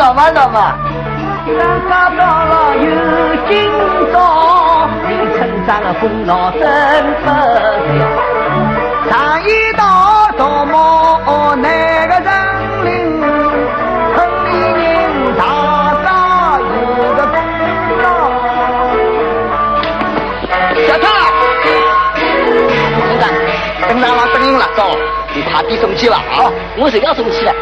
[0.00, 0.78] 大家闹嘛闹嘛。
[1.46, 2.86] 山家到了有
[3.46, 3.52] 今
[4.10, 6.62] 朝，李村长的功劳真
[7.20, 8.00] 不小。
[9.10, 9.12] 上
[9.44, 9.82] 一道
[10.38, 11.68] 做梦那
[12.06, 12.28] 个人
[12.86, 13.20] 领，
[14.14, 14.16] 村
[14.46, 14.48] 里
[14.80, 15.44] 人大
[16.02, 16.08] 家
[16.58, 16.64] 有
[17.14, 17.36] 个功
[18.02, 18.04] 劳。
[20.86, 21.04] 小偷，
[22.16, 22.18] 村
[23.20, 23.22] 长，
[23.86, 24.96] 等长往等人了，走，
[25.34, 26.50] 你快点送去吧啊！
[26.78, 27.52] 我就要送去了。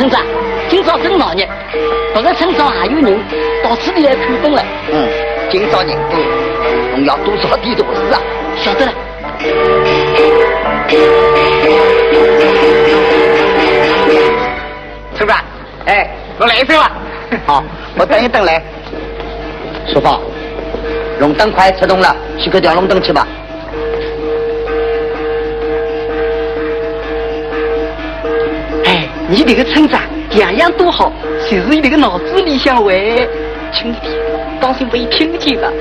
[0.00, 0.22] 村长，
[0.70, 1.44] 今朝真闹热，
[2.14, 3.20] 别个村庄还有人
[3.62, 4.64] 到此地来看灯了。
[4.90, 5.06] 嗯，
[5.50, 6.18] 今朝人多，
[6.96, 8.20] 侬要多做点大事啊！
[8.56, 8.92] 晓得了。
[15.14, 15.38] 村长，
[15.84, 16.92] 哎，我来一份吧。
[17.44, 17.62] 好，
[17.98, 18.62] 我等一等来。
[19.92, 20.18] 书包，
[21.18, 23.28] 龙灯快出动了，去个调龙灯去吧。
[29.30, 30.02] 你这个村长
[30.32, 31.12] 样样都好，
[31.48, 32.92] 就是你这个脑子里想歪，
[33.72, 34.08] 兄弟，
[34.60, 35.72] 当心被听见了。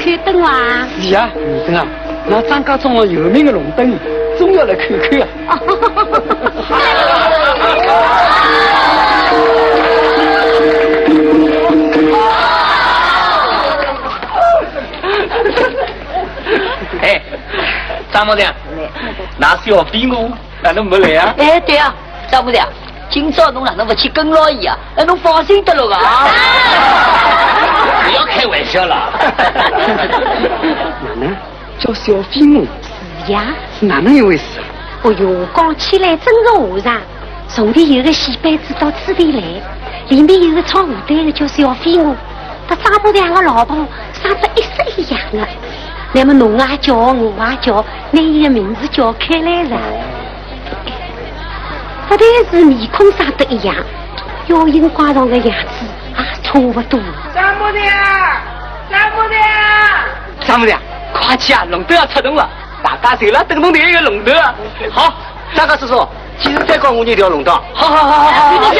[0.00, 0.86] 看灯哇！
[1.00, 1.84] 是啊，女生啊，
[2.28, 3.98] 那张家庄有名的龙灯，
[4.38, 5.26] 总要来看看啊。
[17.02, 17.20] 哎，
[18.12, 18.52] 张木匠，
[19.36, 20.30] 那小飞我，
[20.62, 21.34] 哪能没来啊？
[21.38, 21.94] 哎，对啊，
[22.30, 22.66] 张部长，
[23.10, 24.76] 今朝侬哪能不去跟牢伊啊？
[24.96, 26.28] 哎，侬放心得了个啊。
[28.04, 29.12] 不要开玩笑了。
[31.02, 31.34] 哪能
[31.78, 32.66] 叫小飞蛾？
[33.28, 33.44] 是呀，
[33.78, 34.64] 是哪能一回事啊？
[35.02, 36.98] 哦哟，讲起来真是和尚。
[37.46, 39.42] 从前有个戏班子到此地来，
[40.08, 42.16] 里面有个唱舞队的叫小飞蛾，
[42.66, 45.46] 他张母娘的老婆生得一式一样的。
[46.14, 49.76] 那么侬啊叫，我啊叫，拿伊的名字叫开来着。
[52.08, 53.76] 不但是面孔长得一样，
[54.46, 55.84] 妖影挂上的样子
[56.16, 56.98] 也差不多。
[57.34, 57.84] 张部长，
[58.90, 60.46] 张部长。
[60.46, 60.80] 张木匠，
[61.12, 61.66] 快去啊！
[61.68, 62.48] 龙都要出动了，
[62.82, 64.54] 大家谁了等侬那个龙头啊？
[64.92, 65.14] 好，
[65.54, 66.08] 张家叔叔，
[66.38, 67.62] 今日再搞我一条龙道。
[67.74, 68.72] 好好好好好。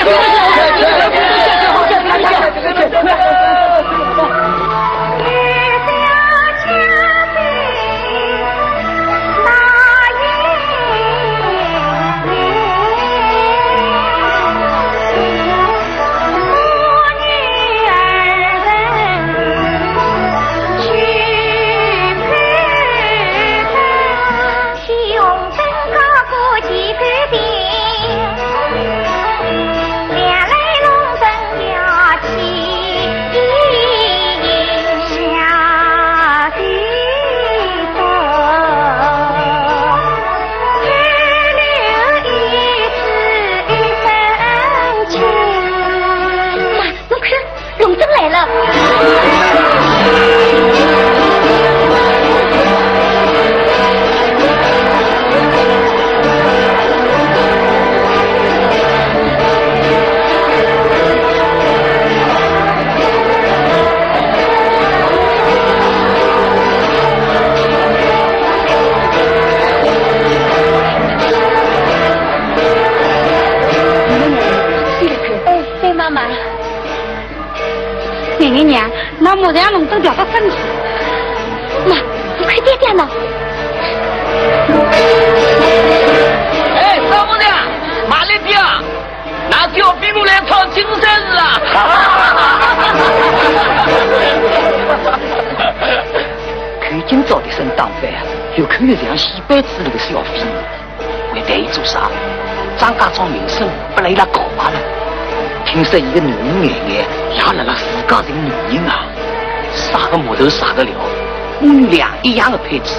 [102.99, 104.79] 家装名声不来伊拉搞坏了。
[105.65, 109.07] 听说伊个女人眼眼也辣辣自家寻女人啊，
[109.73, 110.93] 啥个木头啥个料，
[111.61, 112.95] 母女俩一样的配置。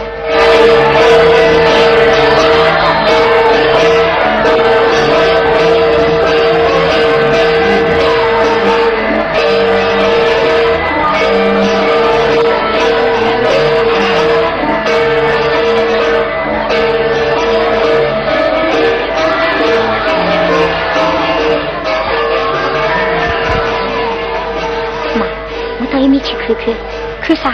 [26.55, 26.75] 看看，
[27.21, 27.53] 看啥？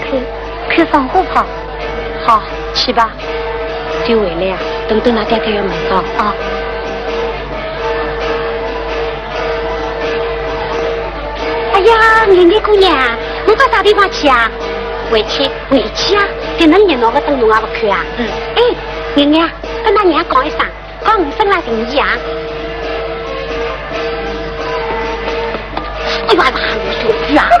[0.00, 0.10] 看
[0.68, 1.44] 看防火炮。
[2.26, 2.42] 好，
[2.74, 3.10] 去吧。
[4.06, 4.58] 就回来啊，
[4.88, 6.34] 等等那爹爹要问到啊。
[11.74, 12.96] 哎呀，年年姑娘，
[13.46, 14.50] 侬到啥地方去啊？
[15.10, 16.22] 回去，回去啊！
[16.58, 18.04] 给侬热闹个灯笼也不看啊？
[18.16, 18.26] 嗯。
[18.56, 18.62] 哎，
[19.14, 19.50] 娘娘，
[19.84, 20.58] 跟那娘讲一声，
[21.04, 22.08] 讲我生了情意啊。
[26.28, 26.60] 哎呀，哪
[27.30, 27.46] 有小子啊！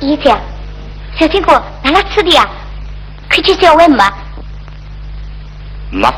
[0.00, 0.34] 姨姐，
[1.16, 2.46] 小金果哪来吃的呀？
[3.28, 4.04] 看见小薇没？
[5.90, 6.08] 没，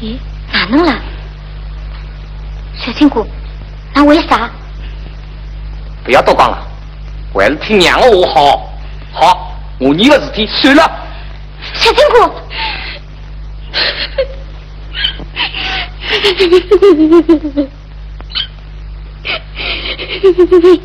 [0.00, 0.18] 咦，
[0.52, 0.94] 哪弄了？
[2.76, 3.26] 小金果，
[3.92, 4.48] 那为啥？
[6.06, 6.56] 不要多讲了，
[7.34, 8.72] 还是听娘的话好。
[9.12, 10.88] 好，我你的事体算了。
[11.74, 12.16] 小金姑。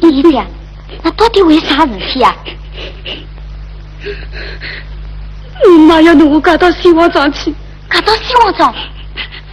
[0.09, 0.45] 姨娘，
[1.03, 2.35] 那到底为啥事体啊？
[5.63, 7.53] 我妈要侬我嫁到西王庄去，
[7.91, 8.73] 嫁到西王庄，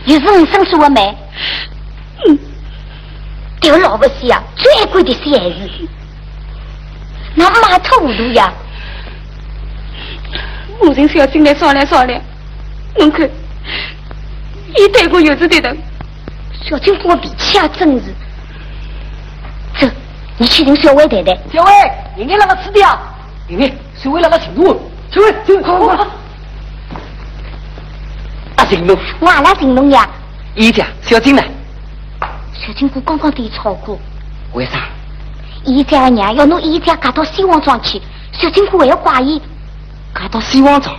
[0.06, 1.14] 又是你生出的妹。
[3.58, 5.88] 嗯，对我老不死呀，最爱管的是孩子，
[7.34, 8.52] 那妈一塌糊涂呀。
[10.80, 12.20] 我寻小金来商量商量，
[12.96, 13.28] 侬看，
[14.76, 15.76] 伊对我有是对的，
[16.62, 18.14] 小金我脾气也真是。
[19.80, 19.88] 走，
[20.36, 21.36] 你去寻小伟谈谈。
[21.52, 21.72] 小薇，
[22.16, 23.00] 人家那个吃的啊，
[23.48, 26.06] 人家小薇那个请我，小伟，走，快快快！
[28.56, 30.08] 啊，行动，我也来寻侬呀。
[30.54, 31.42] 姨家，小金呢？
[32.68, 33.98] 小金姑刚刚对伊吵过，
[34.52, 34.88] 为啥？
[35.64, 37.98] 姨姐的娘要侬姨姐嫁到西王庄去，
[38.30, 39.40] 小金姑还要怪伊。
[40.14, 40.94] 嫁到西王庄，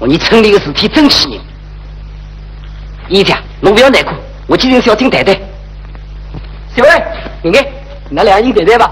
[0.00, 1.40] 我你村里的事体真气人。
[3.08, 4.12] 伊家，侬不要难过，
[4.48, 5.32] 我去寻小金谈谈。
[6.74, 6.90] 小薇，
[7.44, 7.64] 人家，
[8.10, 8.90] 那两个人谈谈吧。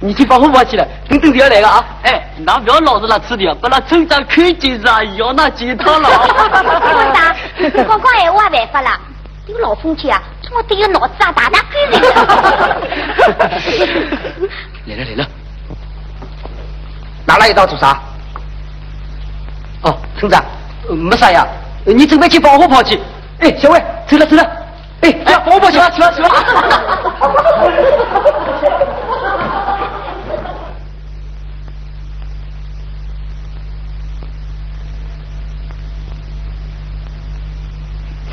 [0.00, 1.84] 你去帮我跑去了，等等就要来了啊！
[2.02, 6.08] 哎，那不要老是那吃的，把那村长看见是啊，要那几套了。
[7.70, 9.00] 村长，刚刚闲话也办法了，
[9.46, 10.22] 这个老风气啊，
[10.54, 12.00] 我对个脑子啊大大干净。
[14.86, 15.26] 来了来了，
[17.26, 18.00] 拿了一刀做啥？
[19.82, 20.42] 哦，村长，
[20.88, 21.46] 呃没啥呀，
[21.84, 22.98] 呃你准备去帮我跑去。
[23.40, 24.42] 哎，小薇，走了走了，
[25.02, 26.28] 哎，哎，帮我跑去了去了去了。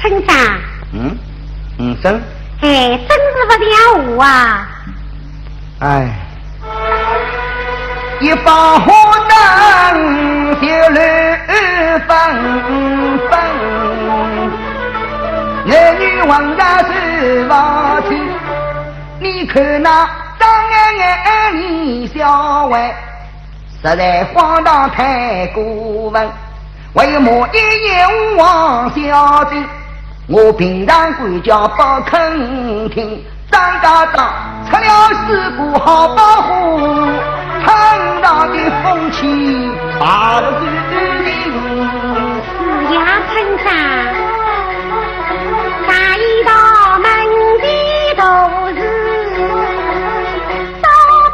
[0.01, 0.35] 村长，
[0.93, 1.17] 嗯，
[1.79, 2.21] 五声，
[2.61, 4.67] 哎，真是不像话啊！
[5.79, 6.09] 哎，
[8.19, 8.91] 一把火
[9.29, 9.31] 灯
[10.59, 10.99] 就乱
[12.07, 12.09] 纷
[13.29, 13.31] 纷，
[15.65, 16.89] 男女混杂是
[17.45, 17.53] 不
[18.09, 18.11] 清。
[19.19, 22.93] 你看那张眼眼李小薇，
[23.81, 26.29] 实在荒唐太过分。
[26.93, 27.57] 为么一
[27.87, 29.55] 言王小姐？
[30.33, 33.21] 我平常管教不肯听，
[33.51, 34.33] 张家庄
[34.65, 36.79] 出了事故好保护，
[37.59, 37.67] 村
[38.23, 39.19] 上的风气
[39.99, 40.61] 把不住
[41.25, 41.29] 停。
[42.47, 42.49] 是
[42.95, 42.97] 呀，
[43.27, 43.67] 村长，
[45.85, 46.49] 那一道
[46.99, 47.03] 门
[47.59, 47.67] 的
[48.15, 48.23] 都
[48.79, 48.79] 是
[50.81, 50.87] 刀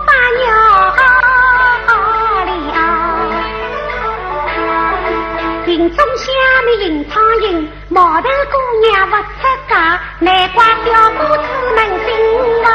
[0.08, 0.10] 把
[0.42, 0.50] 鸟
[0.98, 1.00] 了，
[5.68, 6.26] 林中下
[6.66, 7.46] 面迎苍蝇，
[7.98, 11.42] 毛头姑娘不出嫁，难怪小姑子
[11.76, 12.14] 们心
[12.62, 12.68] 不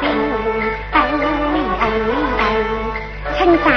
[0.00, 0.08] 平。
[3.36, 3.70] 村长，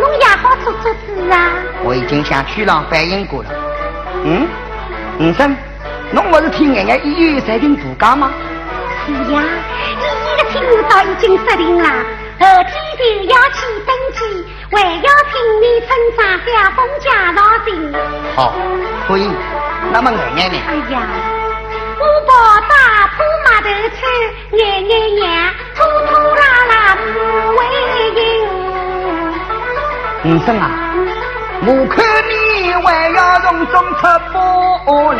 [0.00, 1.52] 侬也好做做主啊！
[1.84, 3.50] 我已经向区长反映过了。
[4.24, 4.48] 嗯，
[5.18, 5.54] 五声，
[6.12, 8.32] 侬不是听人家医院裁定补假吗？
[9.04, 9.42] 是呀，
[10.00, 11.90] 医院的清早已经设定了，
[12.38, 17.68] 后天就要去登记，还要请你村长小峰介绍信。
[18.36, 18.40] 好，
[19.06, 19.20] 可以。
[19.92, 20.56] 那么眼眼呢？
[20.68, 20.94] 哎呀，
[21.98, 22.74] 我跑到
[23.16, 23.98] 铺码头去，
[24.56, 25.26] 眼眼娘，
[25.74, 27.00] 拖拖拉拉不
[27.56, 27.60] 为
[28.14, 28.18] 营。
[30.22, 30.62] 五生啊，
[31.62, 34.00] 我看你还要从中出
[34.32, 34.36] 玻
[35.16, 35.18] 璃，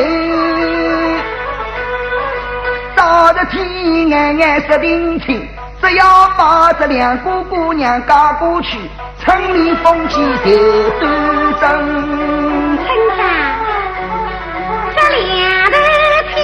[2.94, 5.48] 早日天眼眼识定亲，
[5.82, 8.78] 只要把这两个姑娘嫁过去，
[9.18, 11.10] 村里风气就端
[11.60, 11.68] 正。
[12.76, 13.18] 村长，
[14.94, 15.20] 这两
[15.72, 15.76] 头
[16.34, 16.36] 亲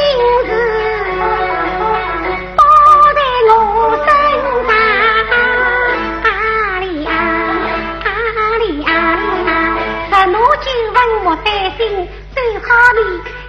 [0.47, 0.51] 事
[2.57, 2.61] 包
[3.15, 3.51] 在我
[4.05, 4.07] 身
[4.67, 4.71] 上，
[6.25, 6.29] 阿
[6.81, 7.15] 里阿里
[8.05, 8.09] 阿
[8.59, 8.89] 里阿
[9.77, 12.65] 里，若今问我担心，最好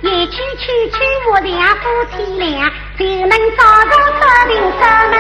[0.04, 0.96] 你也去去去
[1.32, 2.72] 我两夫妻俩。
[2.98, 5.14] 就能早日守定守门。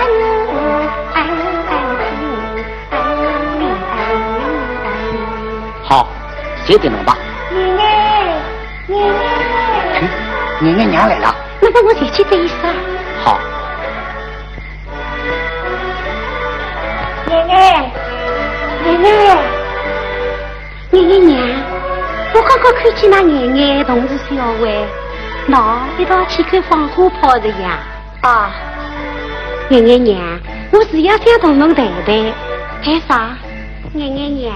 [5.84, 6.10] 好，
[6.66, 7.16] 谢谢侬吧。
[7.52, 7.70] 爷爷，
[8.88, 9.14] 爷爷，
[10.00, 10.02] 去，
[10.66, 11.36] 爷爷娘来了。
[11.62, 12.56] 那么我就去对啥？
[13.24, 13.40] 好，
[17.28, 17.54] 奶奶，
[18.86, 19.08] 奶奶，
[20.90, 21.38] 奶奶娘，
[22.34, 24.84] 我刚刚看见那爷爷同事小薇，
[25.50, 27.80] 喏，一道去看放花炮的呀。
[28.22, 28.52] 啊，
[29.70, 30.20] 爷爷娘，
[30.72, 32.34] 我是要想同侬谈谈，
[32.84, 33.30] 谈啥？
[33.94, 34.54] 爷爷娘，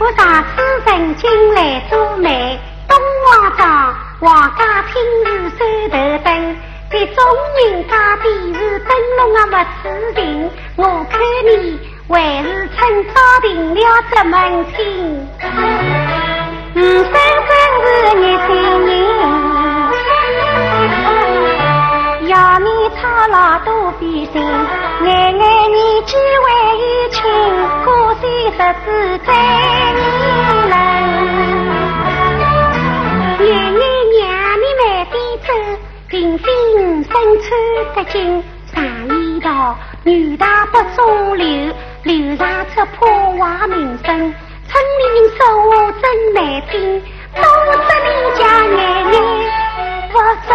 [0.00, 2.98] 我上次曾经来做媒，东
[3.30, 6.56] 王庄王家亲自手头灯，
[6.90, 7.24] 在众
[7.70, 9.54] 人家便是灯笼啊不
[9.88, 11.78] 持定，我看你
[12.08, 13.80] 还是趁早定了
[14.10, 15.28] 这门亲。
[16.74, 17.86] 五生真是
[18.18, 18.50] 热心
[18.88, 19.51] 人。
[22.52, 27.22] 要你操劳多比心，眼眼年纪还有轻，
[27.82, 28.20] 过三
[28.52, 28.86] 十子
[29.26, 29.32] 再
[29.94, 29.98] 年
[30.68, 30.70] 人。
[33.40, 34.20] 爷爷娘
[34.60, 35.16] 你慢点
[35.46, 35.48] 走，
[36.10, 36.44] 并非
[36.76, 37.48] 五身穿
[37.94, 38.44] 得紧，
[38.74, 44.34] 上衣道女大不中留，留上这破坏名声。
[44.68, 45.40] 村里人说
[45.70, 45.70] 我
[46.02, 46.04] 真
[46.34, 47.02] 难听，
[47.34, 47.42] 都
[47.80, 48.44] 是你家
[48.76, 49.14] 奶奶
[50.12, 50.14] 不
[50.46, 50.52] 正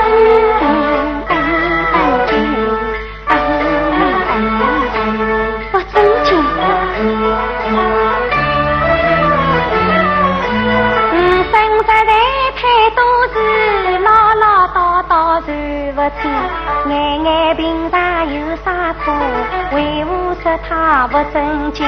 [16.08, 16.32] 传不清。
[16.90, 19.14] 眼眼平常有啥错，
[19.74, 21.86] 为何说他不正经？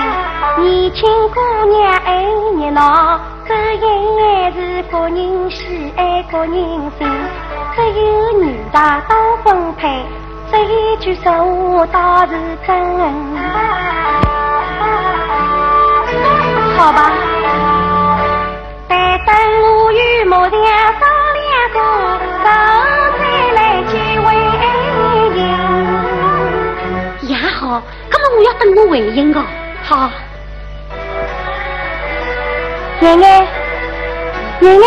[0.58, 7.08] 年轻姑娘爱热闹，这眼眼是个人喜爱个人心。
[7.76, 10.06] 只有女大多分配，
[10.52, 12.34] 这一句实话倒是
[12.68, 12.76] 真。
[16.78, 17.12] 好吧。
[18.88, 21.02] 但等我与木匠商
[21.36, 21.80] 量过，
[28.40, 29.44] 我要等侬回应哦。
[29.84, 30.10] 好，
[33.02, 33.42] 奶奶，
[34.62, 34.86] 奶奶，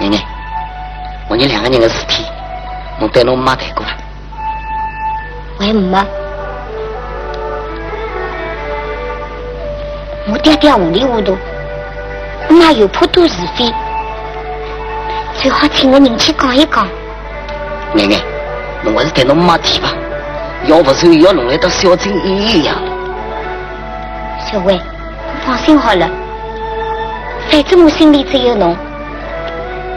[0.00, 0.18] 奶奶，
[1.28, 2.24] 我你两个人的事体，
[2.98, 3.90] 我对侬妈谈过了。
[5.60, 6.02] 为没？
[10.32, 11.36] 我爹爹糊里糊涂，
[12.48, 13.70] 妈又颇多是非，
[15.34, 16.88] 最好请个人去讲一讲。
[17.92, 18.16] 奶奶，
[18.82, 19.92] 侬还是对侬妈提吧，
[20.64, 22.90] 要不然要弄来到小镇一样的。
[24.50, 24.80] 小薇，
[25.44, 26.08] 放心好了，
[27.50, 28.76] 反正我心里只有侬，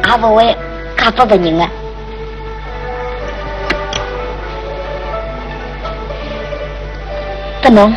[0.05, 0.55] 也不会
[0.97, 1.67] 嫁给别人的。
[7.61, 7.93] 不侬，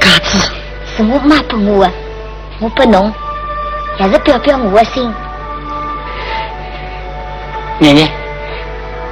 [0.00, 0.38] 戒指，
[0.96, 1.92] 是我妈拨我的，
[2.60, 3.12] 我拨侬，
[3.98, 5.12] 也是表表我的心。
[7.80, 8.08] 爷爷，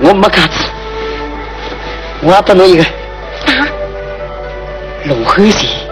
[0.00, 0.63] 我没嘎子，
[2.26, 3.68] 我要拨侬一个啊？
[5.04, 5.83] 龙汉钱。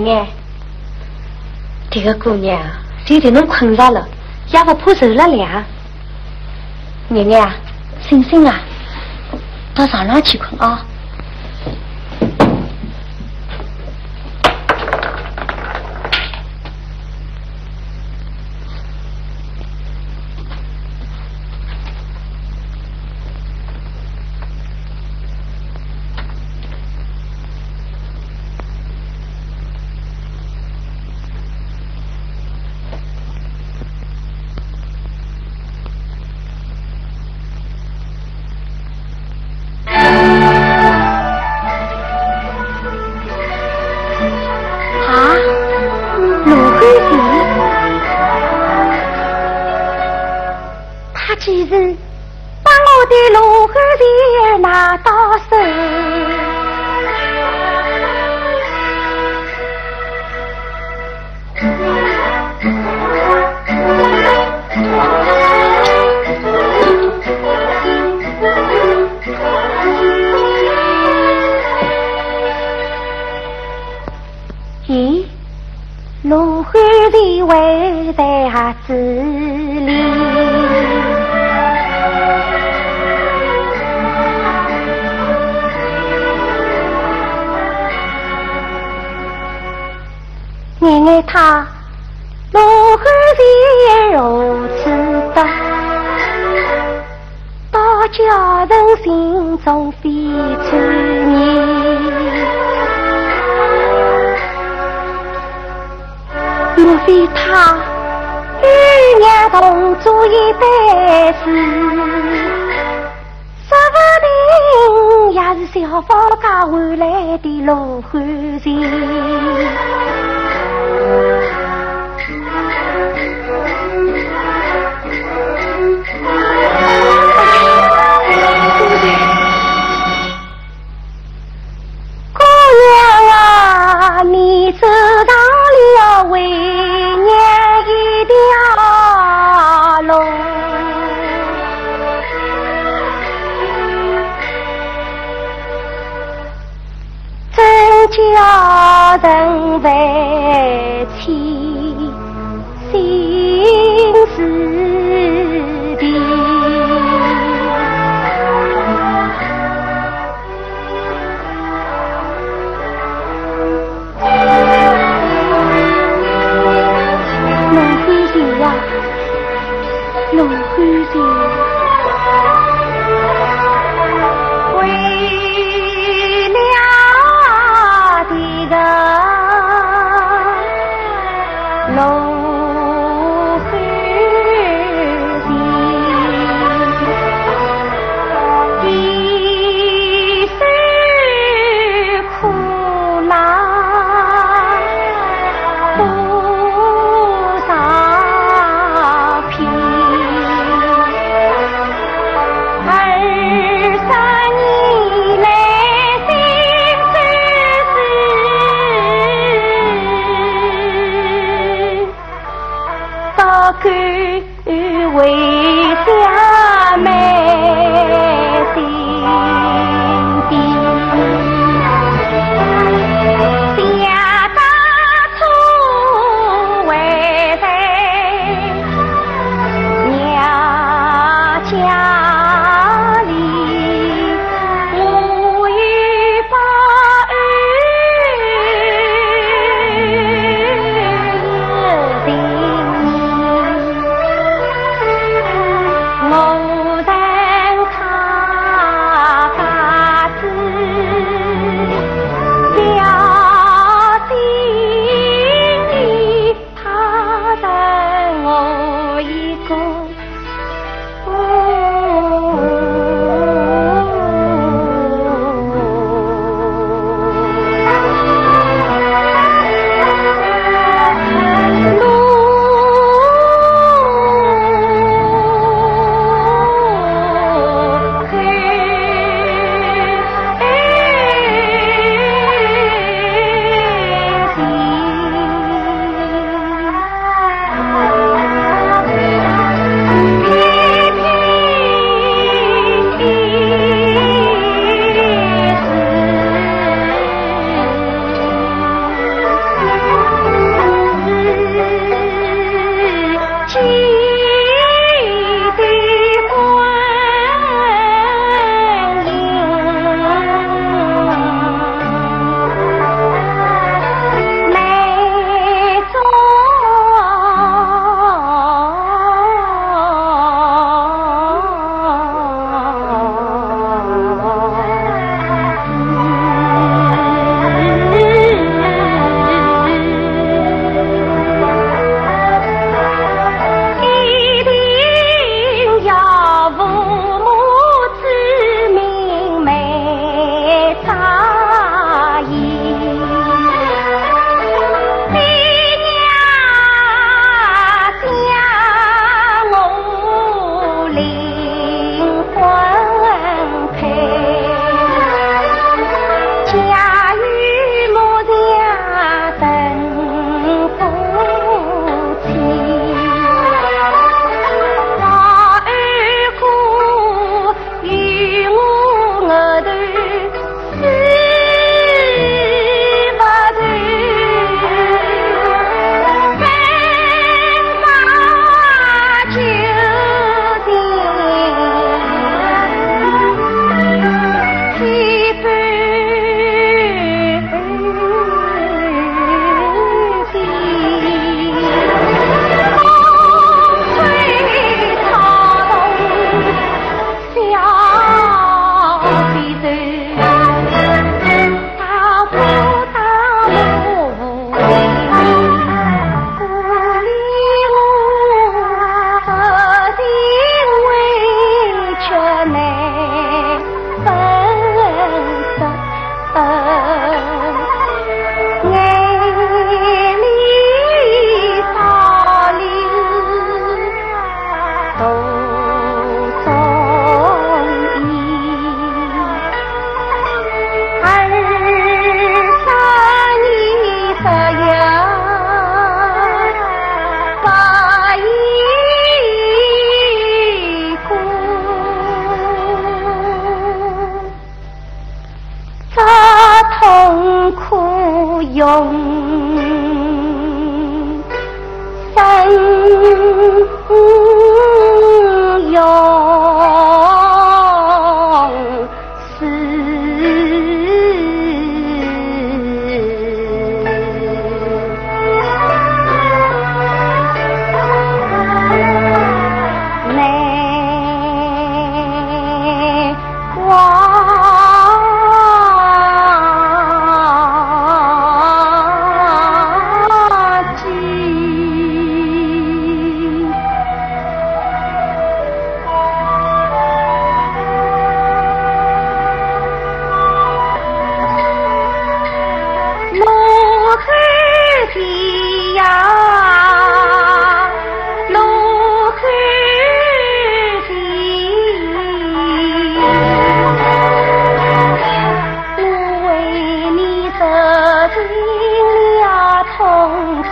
[0.00, 0.26] 奶奶，
[1.90, 2.58] 这个姑娘
[3.04, 4.08] 今天弄困着了，
[4.52, 5.64] 也不怕受了凉。
[7.08, 7.52] 奶奶，
[8.00, 8.60] 醒醒啊，
[9.74, 10.84] 到床上去困啊。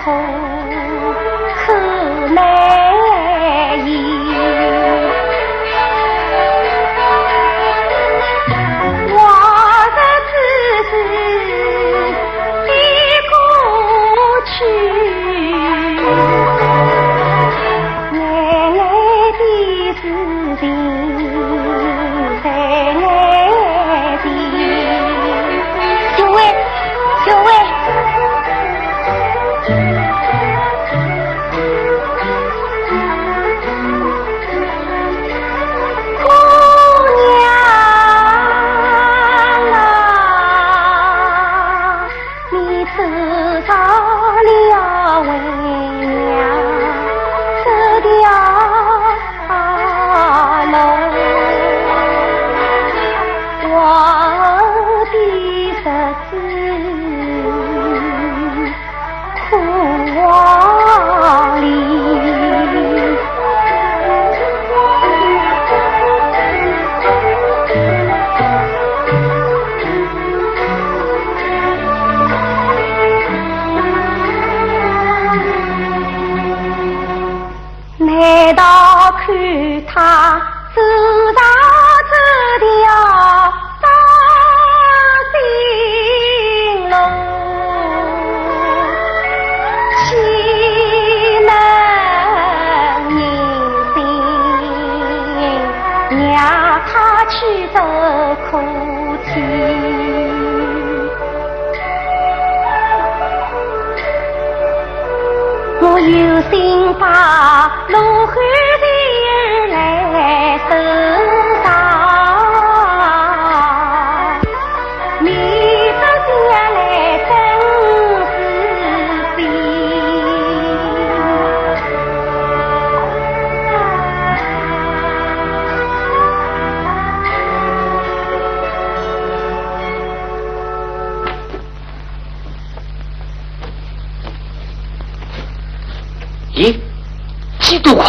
[0.09, 0.48] home.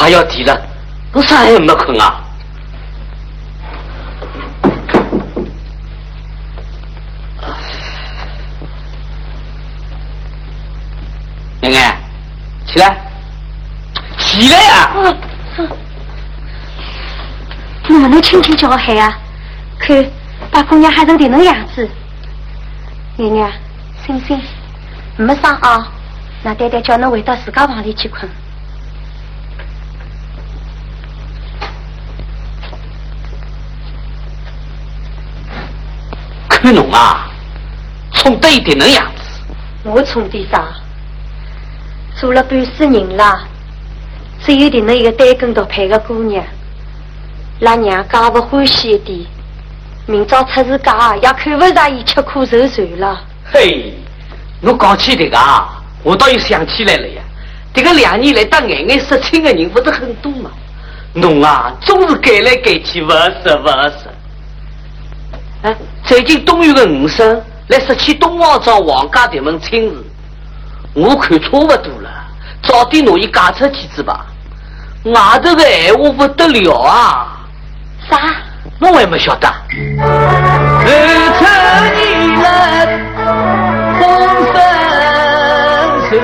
[0.10, 0.60] 要提了，
[1.14, 2.24] 我啥还没困啊？
[11.62, 11.98] 奶奶，
[12.66, 12.98] 起来，
[14.18, 15.18] 起来呀、哦，
[17.90, 19.18] 哪能轻轻叫我喊啊？
[19.78, 20.06] 看，
[20.52, 21.88] 把姑娘喊成这能样子。
[23.18, 23.52] 娘娘，
[24.06, 24.42] 醒醒，
[25.18, 25.92] 没伤啊。
[26.42, 28.30] 那爹爹叫侬回到自家房里去困。
[36.70, 37.28] 看侬啊，
[38.14, 39.24] 冲得一点能样子。
[39.82, 40.68] 我冲的啥？
[42.16, 43.40] 做了半世人了，
[44.46, 46.46] 只有点能一个单根独配的姑娘，
[47.62, 49.20] 拉娘家不欢喜一点，
[50.06, 53.20] 明朝出事家也看不上伊吃苦受罪了。
[53.52, 53.92] 嘿，
[54.62, 57.22] 我讲起这个啊，我倒又想起来了呀。
[57.74, 60.52] 这个两年来当眼眼失亲的人不是很多吗？
[61.14, 64.08] 侬啊，总是改来改去，不是不是。
[65.62, 65.76] 哎，
[66.10, 69.96] 最近东岳的五婶来说起东王庄王家这门亲事，
[70.96, 72.10] 我看差不多了，
[72.64, 74.26] 早点拿伊嫁出去子吧。
[75.04, 77.28] 外头的闲话不得了啊！
[78.10, 78.18] 啥？
[78.80, 79.48] 侬还没晓得？
[84.00, 84.10] 风
[84.50, 84.56] 声
[86.10, 86.20] 传，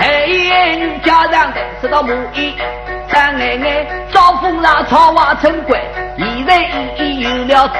[0.00, 0.52] 哎呀，
[1.04, 2.54] 家长知道母意，
[3.08, 5.80] 张眼眼招风上朝外城关，
[6.18, 6.56] 现在
[6.96, 7.76] 已有了资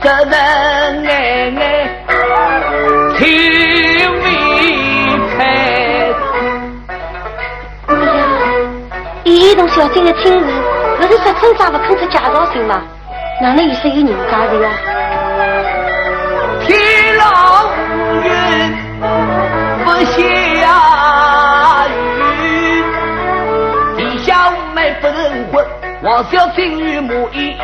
[0.00, 1.90] 责任眼眼，
[3.18, 3.20] 听
[4.22, 4.24] 未
[5.36, 5.42] 开。
[7.88, 8.22] 哎呀，
[9.24, 10.46] 伊同小金的亲事，
[10.98, 12.80] 不是说村长不肯出介绍信吗？
[13.40, 14.70] 哪能有是有人家的呀？
[16.64, 16.78] 天
[17.16, 18.30] 老无云
[19.84, 21.92] 不下雨，
[23.96, 25.66] 地下五妹不人混，
[26.02, 27.56] 王小金与母仪，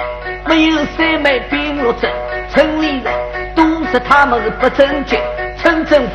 [0.46, 2.08] 没有三妹并入镇，
[2.48, 3.12] 村里人
[3.56, 5.18] 都说他们是不正经，
[5.56, 6.14] 村政府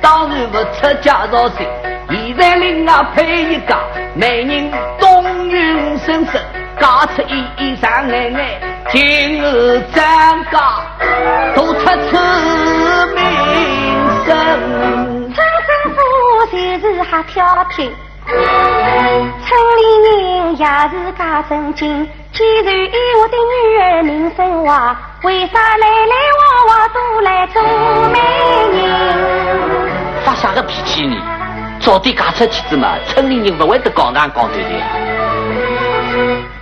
[0.00, 1.66] 当然不出介绍信。
[2.08, 3.76] 现在另外配一个
[4.14, 6.40] 男人东云深深，
[6.78, 8.60] 嫁出一衣裳奶奶，
[8.90, 9.48] 今后
[9.92, 10.80] 张家
[11.56, 12.16] 都出出
[13.16, 13.18] 名
[14.24, 14.36] 声。
[15.34, 15.98] 村政府
[16.52, 17.90] 就是还挑剔，
[18.26, 18.32] 村
[19.76, 22.08] 里人也是介正经。
[22.32, 27.62] 既然以我的女儿名声话，为啥来来往往都来做
[28.08, 28.18] 媒
[28.76, 28.82] 人？
[30.24, 31.16] 发啥个脾气呢？
[31.80, 34.70] 早点嫁出去子嘛，村里人不会得讲上讲对的。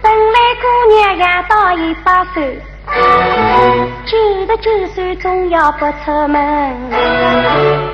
[0.02, 0.64] 本来姑
[0.96, 6.76] 娘也到一把岁，九十九岁总要不出门，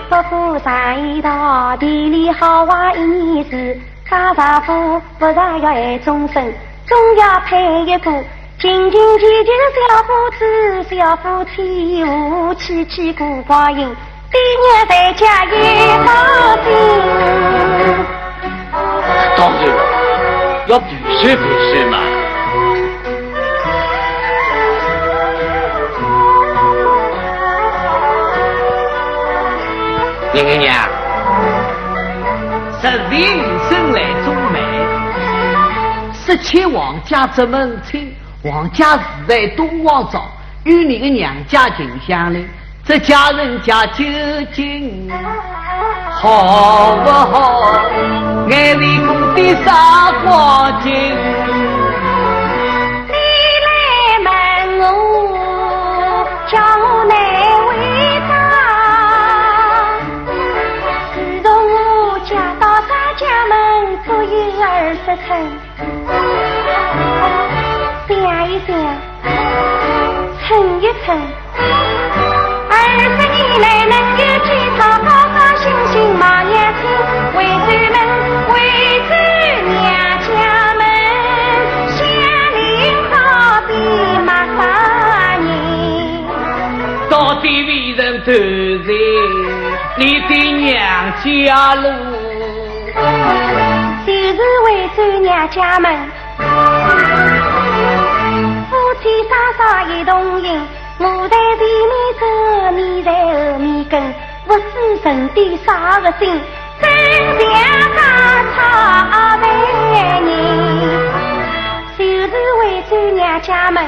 [0.09, 3.79] 不付上一道地里好坏一年事，
[4.11, 6.55] 嫁丈夫不但要爱终身，
[6.87, 8.11] 总要配一个
[8.59, 13.95] 勤勤俭俭的小伙子、小夫妻，无妻妻过光阴，
[14.31, 16.07] 爹娘在家也放
[16.65, 16.67] 心。
[19.37, 19.77] 当然了，
[20.67, 20.89] 要盘
[21.21, 22.18] 算盘算嘛。
[30.35, 30.75] 娘娘娘，
[32.83, 33.39] 十年
[33.71, 34.61] 生来中美，
[36.13, 38.15] 十七王家这门亲，
[38.45, 40.27] 王家世代东王朝，
[40.65, 42.47] 与你的娘家近相邻，
[42.85, 44.05] 这家人家究
[44.53, 45.11] 竟
[46.11, 47.63] 好不好？
[48.51, 50.93] 爱为公的啥光景？
[64.89, 65.29] 二十寸，
[68.09, 68.17] 想
[68.49, 68.73] 一想，
[70.41, 70.49] 称
[70.81, 71.07] 一称，
[72.71, 75.63] 二十年来能有几场高高兴
[75.93, 76.83] 兴马年亲，
[77.37, 77.95] 为谁们
[78.49, 78.57] 为
[79.09, 79.13] 谁
[79.69, 79.77] 娘
[80.25, 80.27] 家
[80.79, 80.81] 门，
[81.93, 82.01] 相
[82.57, 82.59] 邻
[83.11, 83.13] 好
[83.69, 83.71] 比
[84.25, 84.59] 马三
[85.45, 85.47] 人。
[87.11, 87.13] 到
[87.43, 88.33] 底为人走
[88.87, 88.89] 在
[89.99, 90.33] 你的
[90.65, 90.73] 娘
[91.23, 91.87] 家路，
[94.39, 95.93] 是为走娘家门，
[98.71, 100.65] 夫妻双双一同行，
[100.99, 102.25] 我在前面走，
[102.77, 104.15] 你在后面跟，
[104.47, 106.41] 不知神的啥个心，
[106.81, 106.89] 真
[107.41, 107.51] 像
[107.97, 107.99] 家
[108.55, 108.61] 常
[109.11, 110.25] 万人，
[111.99, 112.31] 就是
[112.61, 113.85] 为走娘家门。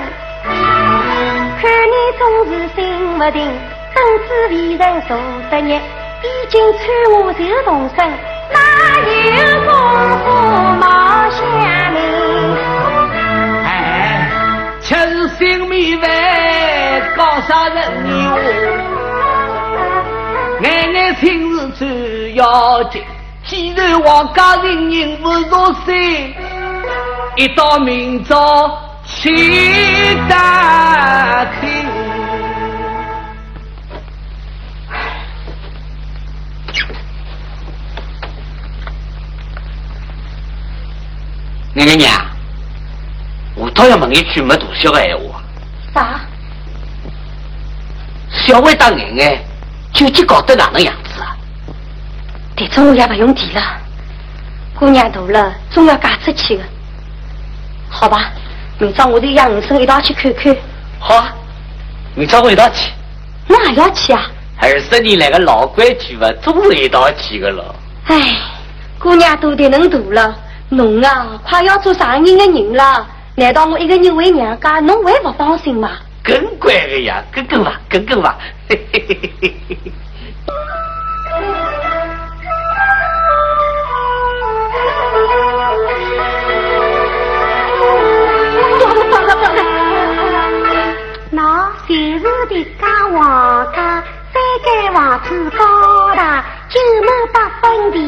[1.60, 3.38] 看你总是心不定，
[3.94, 5.16] 总知为人坐
[5.48, 8.12] 得热，已经催我就动身，
[8.52, 8.56] 哪
[9.36, 9.70] 有功
[10.20, 10.26] 夫
[10.78, 10.82] 冒
[11.30, 11.38] 相
[11.94, 11.98] 邻？
[13.64, 13.68] 哎，
[14.82, 15.38] 吃是性
[15.68, 16.08] 命饭，
[17.16, 18.34] 讲啥人你我？
[20.62, 21.24] 眼眼亲
[21.56, 23.02] 是最要紧，
[23.44, 26.34] 既然王家人人不入心，
[27.36, 31.88] 一到明朝去打听。
[41.72, 42.12] 奶奶娘，
[43.54, 45.40] 我倒要问一句没大小的闲话。
[45.94, 46.20] 啥？
[48.44, 49.44] 小薇当眼眼，
[49.92, 51.36] 究竟搞得哪能样子啊？
[52.56, 53.62] 这种我也不用提了，
[54.74, 56.64] 姑娘大了，总要嫁出去的。
[57.88, 58.32] 好吧，
[58.78, 60.56] 明朝我就让五婶一道去看看。
[60.98, 61.32] 好啊，
[62.16, 62.90] 明朝我一道去。
[63.46, 64.28] 我也要去啊！
[64.58, 67.74] 二十年来个老规矩嘛，总是一道去的了。
[68.06, 68.36] 哎，
[68.98, 70.36] 姑娘大的能大了，
[70.70, 73.06] 侬啊，快要做上人的人了。
[73.34, 75.90] 难道我一个人回娘家，侬还不放心吗？
[76.22, 78.38] 更乖的呀，跟跟吧，跟跟吧。
[78.68, 79.92] 嘿嘿嘿嘿嘿嘿。
[89.10, 89.62] 放了放了。
[91.32, 97.98] 那就是的家王家，三间房子高大，九亩八分地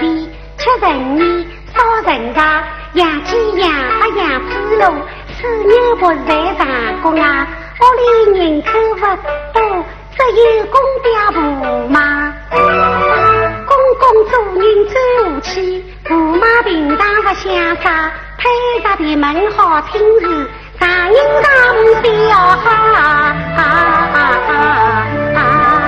[0.00, 1.46] 里，吃人烟，
[1.76, 2.64] 烧人家，
[2.94, 4.82] 养鸡养鸭养猪肉，
[5.34, 6.66] 四牛不在上
[7.02, 7.46] 工啊，
[7.80, 7.82] 屋
[8.32, 9.00] 里人口不
[9.52, 9.84] 多，
[10.16, 11.36] 只有公爹婆
[11.88, 12.32] 妈。
[13.66, 13.70] 公
[14.00, 14.94] 公做人走
[15.42, 17.44] 下去，婆妈平常不想
[17.82, 18.48] 啥，配
[18.82, 20.24] 着的门好听事，
[20.80, 21.44] 上人上
[22.02, 22.06] 笑
[22.38, 23.60] 哈哈哈
[24.46, 24.48] 哈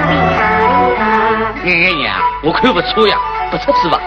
[0.08, 0.40] 哩哈
[1.64, 2.06] 哩眼眼娘，
[2.42, 3.16] 我看不出呀，
[3.50, 3.98] 不出去吧。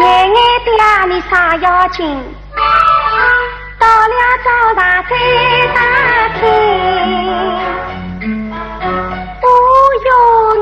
[0.00, 0.70] 眼眼爹
[1.08, 2.06] 你啥要紧？
[3.80, 5.12] 到了早上再
[5.74, 5.76] 打
[6.38, 6.40] 听。
[9.42, 9.46] 哦
[10.06, 10.08] 哟，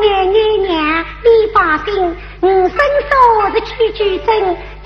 [0.03, 0.75] 眼眼娘，
[1.23, 2.77] 你放心，五婶
[3.11, 3.15] 说
[3.53, 4.29] 是句句真，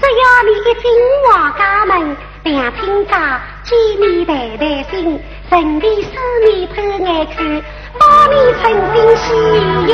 [0.00, 0.84] 只要你一进
[1.30, 6.08] 王家门，两亲家见面谈谈心，人地私
[6.44, 7.62] 面偷眼看，
[7.98, 8.62] 帮你存
[8.96, 9.26] 心喜
[9.86, 9.92] 迎，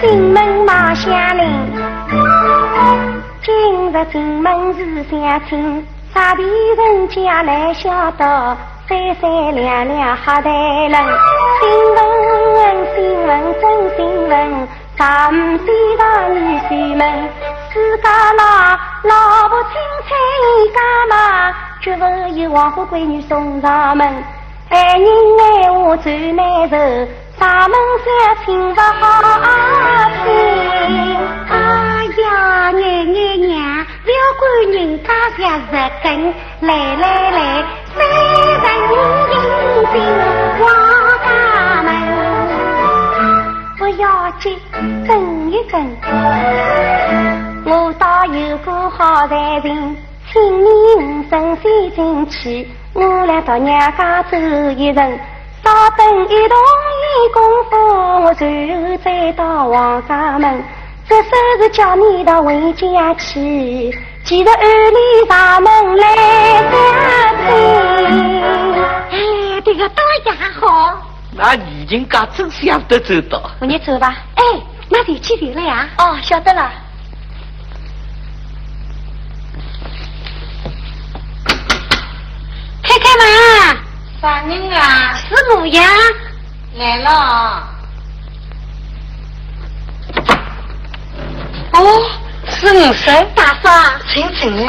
[0.00, 1.72] 进门马相邻，
[3.42, 6.42] 今日进门是相亲，啥地
[6.76, 8.56] 人家来晓得？
[8.88, 10.52] 三三两两哈谈
[10.88, 10.94] 论，
[11.60, 11.98] 新闻
[12.94, 15.02] 新闻真新闻，十
[15.34, 17.28] 五岁的女婿们，
[17.72, 18.42] 自家老
[19.02, 19.72] 老婆亲
[20.06, 20.78] 亲一家
[21.10, 22.04] 嘛，绝不
[22.38, 24.06] 有王府闺女送上门，
[24.68, 25.08] 爱人
[25.40, 26.76] 爱我最难受。
[27.38, 28.08] 大门相
[28.44, 28.84] 亲不好
[30.24, 30.26] 听，
[31.48, 31.54] 哎
[32.22, 35.72] 呀，眼眼娘，不要管人家下日
[36.02, 37.38] 根，来来来，
[37.94, 37.98] 三
[38.64, 38.66] 人
[39.30, 39.36] 迎
[39.92, 39.94] 进
[40.60, 40.66] 王
[41.24, 41.26] 家
[41.84, 41.88] 门，
[43.78, 44.02] 不要
[44.40, 44.58] 紧，
[45.06, 45.10] 等
[45.52, 45.74] 一等，
[47.64, 49.96] 我倒有个好财人，
[50.32, 50.66] 请你
[50.96, 54.36] 五婶先进去，我俩到娘家走
[54.76, 55.18] 一程。
[55.68, 56.56] 到等一动
[57.04, 57.74] 一功夫，
[58.40, 60.64] 然后再到王家门。
[61.06, 61.28] 这首
[61.60, 63.94] 是叫你到回家去，
[64.24, 66.78] 记得按里大门来家
[67.44, 67.52] 开。
[69.10, 71.02] 哎，这个倒也好。
[71.32, 73.38] 那已经嘎真晓得走到。
[73.60, 74.16] 我你走吧。
[74.36, 74.42] 哎，
[74.88, 75.86] 那得去点了呀。
[75.98, 76.72] 哦，晓得了。
[82.82, 83.87] 开开门。
[84.20, 85.14] 啥人啊？
[85.14, 85.80] 师傅呀。
[86.74, 87.10] 来了。
[91.72, 92.02] 哦，
[92.48, 93.10] 是五十。
[93.36, 93.70] 大嫂，
[94.12, 94.68] 请请。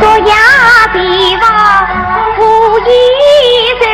[0.00, 0.34] 说呀，
[0.92, 0.96] 帝
[1.36, 1.44] 王
[2.38, 2.42] 无
[2.80, 2.90] 一
[3.84, 3.86] 人，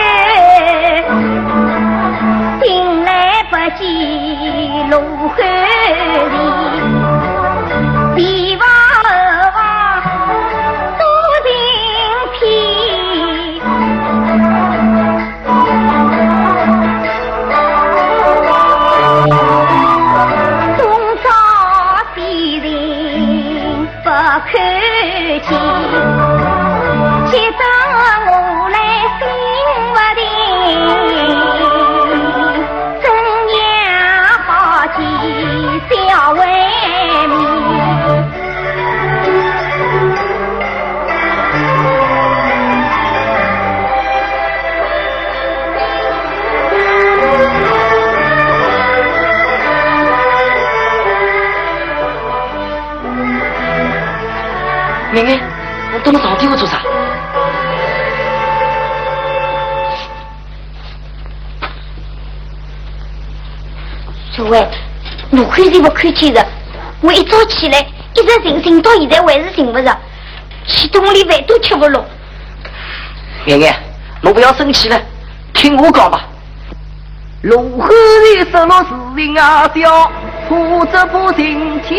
[2.62, 3.10] 近来
[3.50, 3.82] 不见
[4.88, 4.94] 卢
[5.28, 5.36] 汉
[6.32, 6.34] 里，
[25.42, 25.50] 见。
[27.30, 27.62] 接着
[28.26, 28.76] 我来
[29.18, 29.22] 心
[29.94, 31.09] 不定，
[55.12, 55.40] 妹妹，
[55.92, 56.80] 我等了上天我做啥？
[64.36, 64.64] 诸位，
[65.32, 66.46] 我看是不看见的，
[67.00, 67.80] 我一早起来，
[68.14, 69.98] 一直寻寻到现在还是寻不着，
[70.66, 72.04] 气得我连饭都吃不落。
[73.44, 73.74] 妹妹，
[74.20, 75.00] 侬不要生气了，
[75.52, 76.24] 听我讲吧。
[77.42, 77.90] 卢汉
[78.36, 80.12] 人失落事情啊小，
[80.48, 81.98] 负责不晴天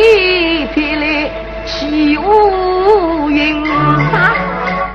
[0.74, 1.30] 霹雳
[1.66, 2.71] 起乌
[3.36, 3.64] 云。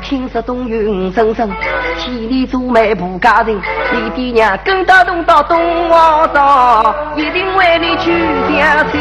[0.03, 1.51] 听说东云声声，
[1.99, 3.61] 千里做媒不嫁人，
[3.93, 8.13] 你爹娘跟到东到东王庄，一定为你去
[8.53, 9.01] 相亲。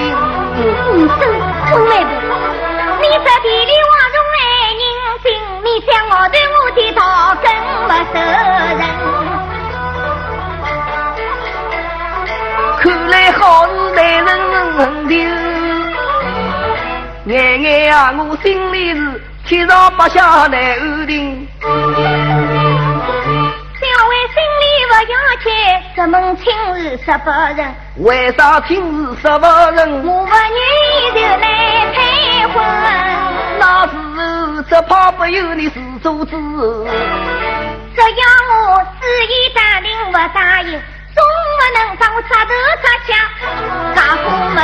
[0.57, 1.17] 五声
[1.69, 2.09] 东来部，
[3.01, 4.41] 你这地里话中爱
[4.73, 4.81] 人
[5.21, 5.25] 心，
[5.63, 6.99] 你想我对我的讨
[7.43, 7.45] 更
[7.83, 8.17] 不得
[8.79, 8.81] 人。
[12.79, 14.27] 看来好事待人
[15.07, 15.13] 丢，
[17.25, 18.99] 眼眼啊，我心里是
[19.47, 21.47] 七上八下难安定。
[21.61, 21.69] 小
[24.07, 25.45] 为心里不要紧，
[25.95, 30.03] 这门亲事十八人，为啥亲事十八人？
[30.03, 30.35] 我不愿
[30.89, 31.45] 意就来
[31.93, 31.97] 退
[32.47, 32.55] 婚。
[33.59, 36.35] 那时候只怕不由你自作主。
[37.95, 38.17] 这要
[38.49, 40.71] 我旨意答应不答应，
[41.13, 41.23] 总
[41.59, 43.13] 不能把我插头插脚
[43.93, 44.23] 大夫
[44.55, 44.57] 门。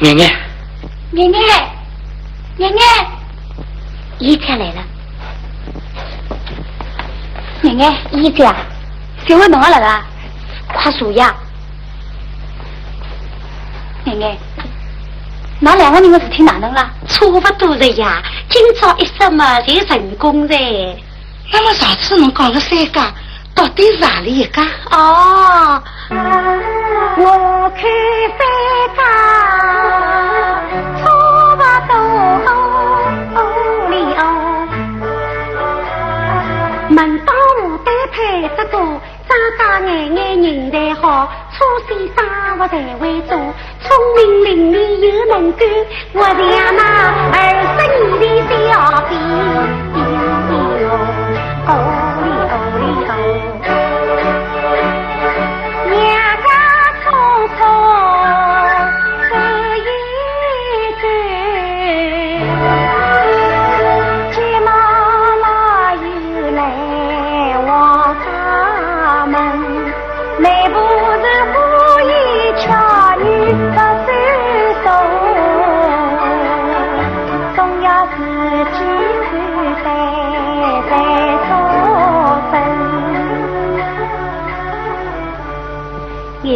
[0.00, 0.24] 奶奶，
[1.10, 1.38] 奶奶，
[2.60, 2.76] 奶奶，
[4.18, 4.82] 姨家来了。
[7.62, 8.52] 奶奶，姨家，
[9.28, 10.02] 小伟侬也来了，
[10.66, 11.32] 快坐呀。
[14.02, 14.36] 奶奶，
[15.60, 16.90] 那两个人的事体哪能了？
[17.06, 20.56] 差不多了呀，今朝一说嘛，就成功了。
[21.52, 23.14] 那么上次侬讲的三家，
[23.54, 24.62] 到底是哪里一家？
[24.90, 25.80] 哦，
[26.10, 27.82] 我看
[28.36, 28.40] 三
[28.96, 29.77] 家
[39.80, 43.36] 眼眼人才好，初先生活才会做，
[43.80, 45.68] 聪明伶俐又能干，
[46.12, 46.80] 我像那
[47.32, 47.36] 二
[47.78, 47.78] 十
[48.18, 48.72] 年的小
[49.08, 49.12] 兵，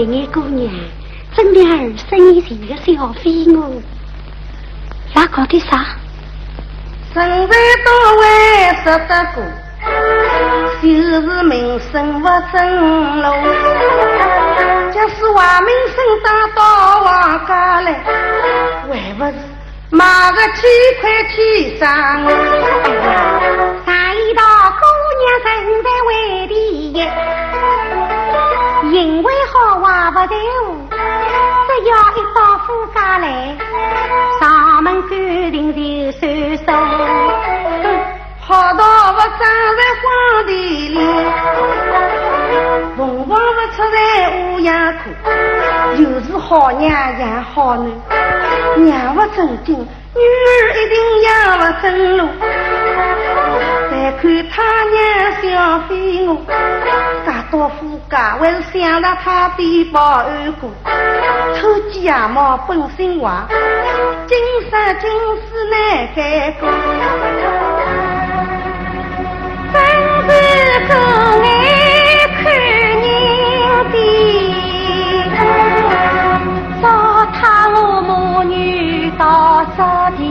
[0.03, 0.68] 爷爷姑娘，
[1.36, 1.78] 真的儿
[2.11, 3.80] 生前的小飞蛾，
[5.14, 5.78] 哪搞的啥？
[7.14, 8.24] 人才多为
[8.82, 9.36] 识得过，
[10.82, 12.57] 就是名声不正
[13.22, 13.24] 路。
[14.92, 16.26] 假使坏名声打
[16.57, 16.61] 到
[17.03, 17.86] 王家来，
[18.90, 19.34] 还不是
[19.90, 20.61] 买个几
[21.00, 21.82] 块天上？
[23.86, 24.42] 上一道
[24.80, 24.82] 姑
[25.20, 25.86] 娘人在
[30.22, 30.94] 好话不对话，
[31.66, 33.26] 只要一到夫家来，
[34.38, 35.10] 上门感
[35.50, 35.76] 情就
[36.12, 36.22] 算
[36.56, 36.62] 数。
[38.40, 40.50] 好到不长在荒地
[40.90, 40.94] 里，
[42.96, 43.96] 凤凰不出在
[44.30, 45.10] 乌鸦窟。
[45.96, 47.92] 又是好娘养好女，
[48.76, 52.28] 娘不正经，女儿一定养不正路。
[54.20, 54.96] 看他娘
[55.40, 55.42] 小
[55.88, 55.90] 飞
[56.26, 56.30] 我，
[57.26, 57.78] 嫁到夫
[58.10, 60.68] 家还是想着他的保安哥，
[61.56, 63.30] 偷鸡鸭毛本性坏，
[64.26, 64.38] 今
[64.70, 65.10] 生今
[65.40, 65.74] 世难
[66.14, 66.62] 改过。
[69.72, 69.76] 真
[70.22, 70.30] 是
[70.88, 70.92] 狗
[71.42, 71.46] 眼
[72.42, 72.70] 看人
[73.90, 73.94] 低，
[76.82, 76.84] 糟
[77.32, 77.36] 蹋
[77.74, 78.10] 我母
[78.44, 79.20] 女到
[79.76, 79.80] 这
[80.18, 80.22] 地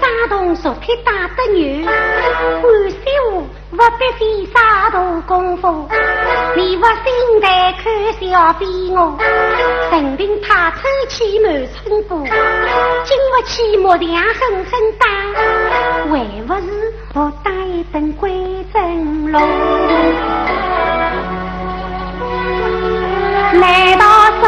[0.00, 2.96] 山东昨天打得牛，欢喜
[3.32, 3.42] 我
[3.72, 4.20] 不必费
[4.54, 5.88] 啥大功夫，
[6.54, 7.82] 你不心态看
[8.20, 9.18] 小飞我，
[9.90, 12.18] 任凭他抽起满村过，
[13.04, 15.06] 经不起木梁狠狠打，
[16.08, 16.12] 还
[16.46, 18.30] 不是我打一顿归
[18.72, 19.38] 正路？
[23.54, 24.04] 难道
[24.40, 24.44] 说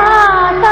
[0.62, 0.64] 手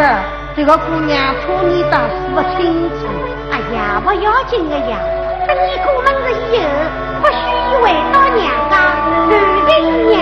[0.00, 0.08] 得
[0.56, 3.06] 这个姑娘初你倒是不清楚。
[3.52, 4.96] 哎呀，不要紧的呀，
[5.46, 6.64] 等你过门子以后，
[7.20, 7.36] 不许
[7.82, 8.74] 回到娘家，
[9.28, 9.32] 乱
[9.68, 10.16] 进娘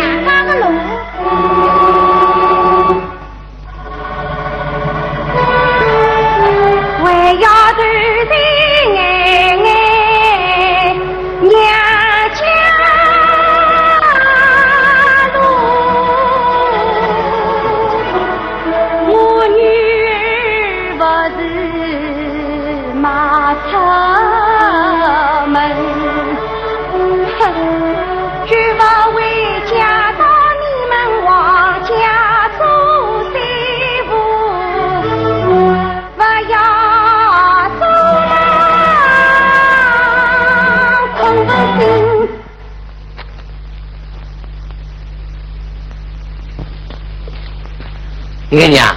[48.67, 48.97] 娘，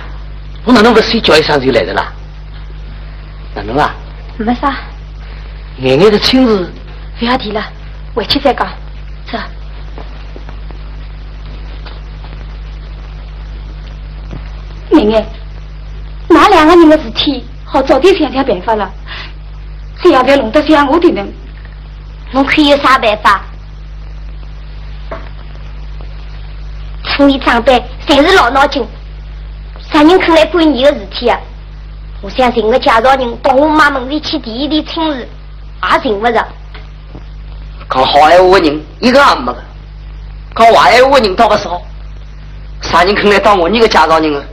[0.63, 2.11] 我哪能不睡觉一上就来的啦？
[3.53, 3.93] 哪能啊？
[4.37, 4.73] 没啥，
[5.79, 6.71] 眼眼的亲事，
[7.19, 7.61] 不要提了，
[8.15, 8.67] 回去再讲。
[9.31, 9.37] 走。
[14.89, 15.25] 奶奶，
[16.27, 18.91] 那两个人的事体，好早点想想办法了，
[20.01, 21.33] 千万不要弄得像我的人。
[22.33, 23.41] 我可以有啥办法？
[27.03, 28.87] 村里长辈侪是老脑筋，
[30.01, 31.39] 啥人肯来管你的事体啊？
[32.23, 35.27] 我想寻个介绍人到我妈门里去提一提亲事，
[35.93, 36.43] 也寻不着。
[37.87, 39.63] 讲好闲话的人一个也没个，
[40.55, 41.79] 讲坏闲话的人倒不少。
[42.81, 44.43] 啥人肯来当我你个介绍人啊？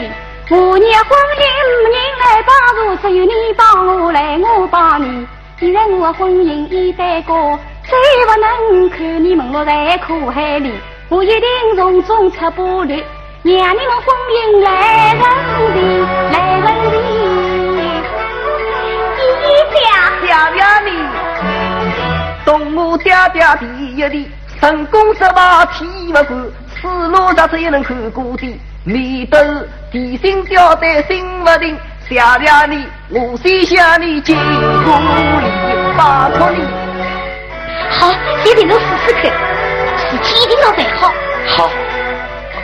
[0.49, 1.41] 我日婚姻
[1.83, 5.27] 没人来帮助，只有你帮我来，我帮你。
[5.59, 7.91] 现在我的婚姻已待过，再
[8.25, 10.71] 不能看你们落在苦海里，
[11.09, 11.41] 我一定
[11.75, 13.03] 从中出把力，
[13.43, 15.23] 让你们婚姻来顺
[15.75, 15.79] 利，
[16.31, 17.79] 来顺利。
[19.41, 19.79] 一家
[20.21, 20.87] 小表妹，
[22.45, 23.65] 动我爹爹第
[23.95, 24.29] 一地，
[24.59, 26.27] 成功失败天不管，
[26.81, 29.37] 此路上只有能看过的，你都
[29.91, 31.77] 提心吊胆心不定
[32.07, 36.63] 谢谢你我先向你借过礼拜托你
[37.89, 38.11] 好
[38.45, 39.23] 一定都试试看
[39.97, 41.13] 事情一定要办好
[41.57, 41.69] 好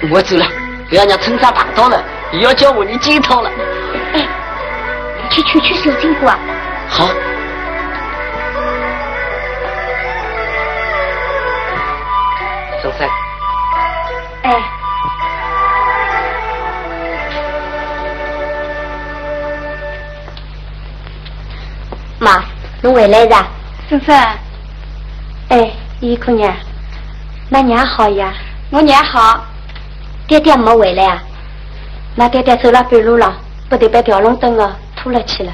[0.09, 0.45] 我走了
[0.89, 2.01] 不要让村长碰到了
[2.31, 3.51] 又要叫我你检讨了。
[4.13, 4.25] 哎
[5.29, 6.39] 去去去小金管
[6.87, 7.09] 好
[14.43, 14.74] 哎
[22.25, 22.43] 妈，
[22.81, 23.47] 侬回来了？
[23.87, 24.17] 婶婶，
[25.49, 26.51] 哎，姨姑娘，
[27.49, 28.33] 那娘好呀？
[28.71, 29.45] 我娘好。
[30.27, 31.21] 爹爹没回来啊？
[32.15, 33.31] 那爹爹走了半路了，
[33.69, 35.51] 不得被吊龙灯哦拖了去了。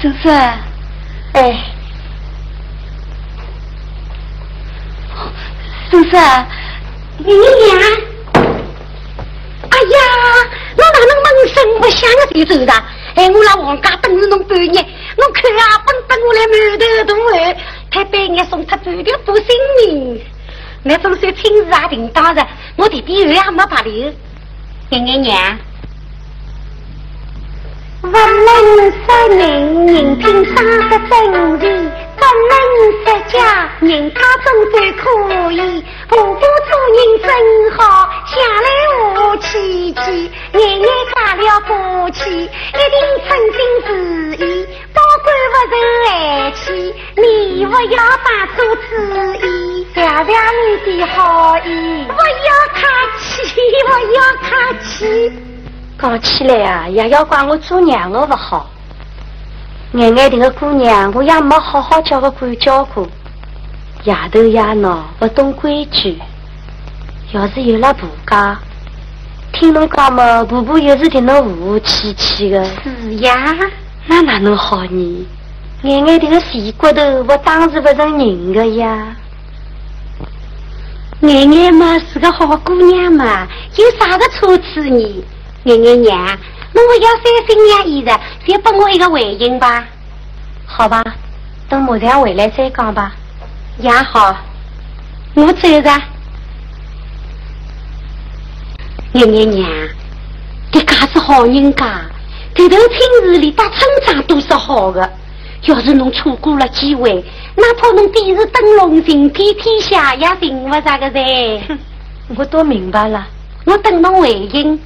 [0.00, 0.32] 婶婶，
[1.32, 1.58] 哎，
[5.90, 6.46] 婶婶，
[7.18, 7.42] 你娘，
[9.70, 9.98] 哎呀，
[10.76, 12.72] 我哪能闷声不响的就走的？
[13.16, 14.86] 哎，我拉王家等了侬半年，
[15.16, 17.56] 我看啊，本等我来满头大汗，
[17.90, 19.46] 才半夜送他半条不性
[19.84, 20.22] 命。
[20.84, 22.46] 那总算亲事也定当着，
[22.76, 23.92] 我弟弟后也没白留。
[24.90, 25.58] 爷爷娘。
[28.00, 30.54] 不能说人人品生
[30.88, 31.62] 得真奇，
[32.16, 32.52] 不能
[33.04, 35.04] 说家人家终究可
[35.50, 35.84] 以。
[36.08, 37.28] 婆婆做人真
[37.76, 38.66] 好，想来
[39.14, 42.96] 和气气，年年嫁了过去，一定
[43.26, 43.90] 称心如
[44.44, 45.76] 意，保管不受
[46.06, 46.08] 害
[46.52, 46.94] 气。
[47.16, 48.26] 你不要把
[48.56, 50.06] 做此意，谢谢
[50.86, 51.68] 你的好意，
[52.06, 52.78] 不要客
[53.18, 53.26] 气，
[53.88, 54.16] 不要
[54.48, 54.48] 客
[54.84, 55.32] 气。
[56.00, 58.70] 讲起来啊，也要怪我做娘的不好。
[59.92, 63.08] 眼眼这个姑娘，我也没好好叫个管教过，
[64.04, 66.16] 丫头丫闹，不懂规矩。
[67.32, 68.56] 要是有了婆家，
[69.52, 72.64] 听侬讲嘛，婆婆又是对侬和和气气的。
[72.82, 73.34] 是呀，
[74.06, 75.26] 那哪能好呢？
[75.82, 79.16] 眼眼这个细骨头，我当是不成人的呀。
[81.22, 85.24] 眼眼嘛是个好姑娘嘛，有啥个错处呢？
[85.64, 86.38] 娘娘娘，
[86.72, 89.84] 侬不要三心两意的，就给我一个回应吧。
[90.64, 91.02] 好吧，
[91.68, 93.12] 等马上回来再讲吧。
[93.78, 94.36] 也好，
[95.34, 95.90] 我走着。
[99.12, 99.68] 娘娘娘，
[100.70, 102.02] 这家是好人家，
[102.54, 105.10] 这头亲事里打村长都是好的。
[105.62, 107.12] 要是侬错过了机会，
[107.56, 111.78] 哪怕侬第是灯笼行遍天下，也寻不着个噻。
[112.36, 113.26] 我都明白了，
[113.64, 114.80] 我等侬回应。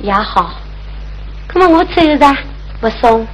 [0.00, 0.50] 也好，
[1.54, 2.36] 那么我走噻，
[2.80, 3.26] 不送。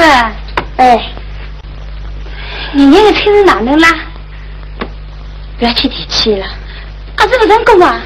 [0.00, 0.32] 婶婶，
[0.78, 1.12] 哎，
[2.72, 3.88] 你那个亲是哪能啦？
[5.58, 8.00] 不要去提起了，啊，这不成功啊？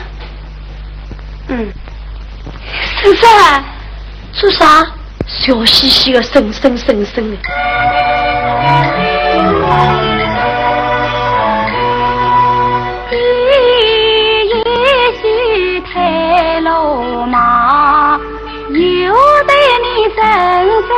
[1.49, 1.73] 嗯，
[3.01, 3.29] 婶婶，
[4.33, 4.85] 做啥？
[5.27, 7.37] 笑嘻嘻的，声声声声的。
[14.51, 14.63] 也
[15.23, 18.21] 许太鲁莽，
[18.71, 19.15] 有
[19.47, 20.23] 对你真
[20.89, 20.93] 正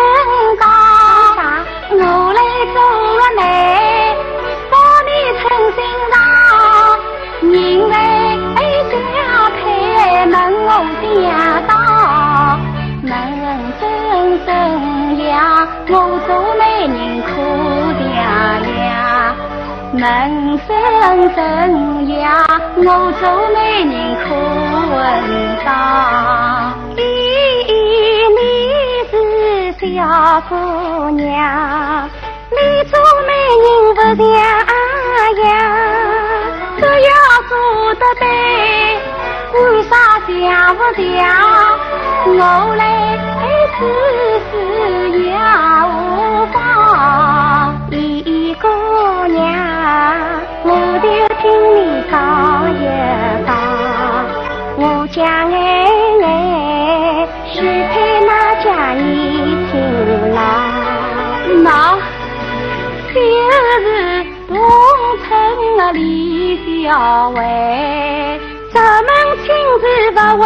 [20.07, 20.15] 人
[20.69, 20.71] 生
[21.35, 22.47] 真呀，
[22.77, 22.81] 我
[23.19, 23.93] 做媒人
[24.23, 24.25] 可
[24.95, 24.97] 稳
[25.65, 25.69] 当。
[26.95, 26.99] 咦，
[28.39, 28.39] 你
[29.11, 29.13] 是
[29.97, 29.99] 小
[30.49, 30.55] 姑
[31.11, 32.09] 娘，
[32.53, 32.95] 你做
[33.27, 33.29] 媒
[33.65, 34.31] 人不像
[35.43, 35.45] 样，
[36.79, 37.11] 只要
[37.49, 37.53] 做
[37.95, 38.25] 得对，
[39.55, 39.93] 为啥
[40.29, 40.31] 像
[40.77, 41.03] 不像？
[42.29, 42.31] 我
[42.77, 42.81] 来
[43.77, 43.79] 试
[44.53, 44.55] 试
[45.19, 45.35] 也
[45.91, 47.66] 无妨。
[48.61, 48.67] 姑
[49.29, 49.45] 娘，
[50.65, 50.71] 我
[51.03, 51.05] 就
[51.41, 51.45] 听
[51.75, 51.77] 你
[52.11, 52.15] 讲
[52.73, 52.75] 一
[53.47, 53.49] 讲，
[54.79, 54.81] 我
[55.13, 55.17] 将
[55.53, 55.55] 爱
[56.23, 56.25] 爱
[57.53, 57.95] 许配
[58.27, 58.31] 那
[58.63, 59.01] 家你
[59.71, 59.75] 听
[60.35, 60.39] 啦。
[61.63, 61.67] 那
[63.13, 63.17] 就
[63.83, 63.85] 是
[64.49, 64.57] 农
[65.27, 65.29] 村
[65.77, 67.39] 的李小伟，
[68.73, 69.09] 咱们
[69.45, 69.47] 亲
[69.81, 70.45] 自不问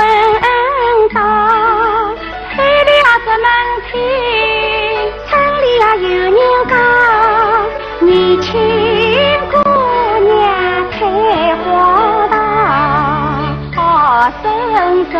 [14.30, 15.14] 大，生生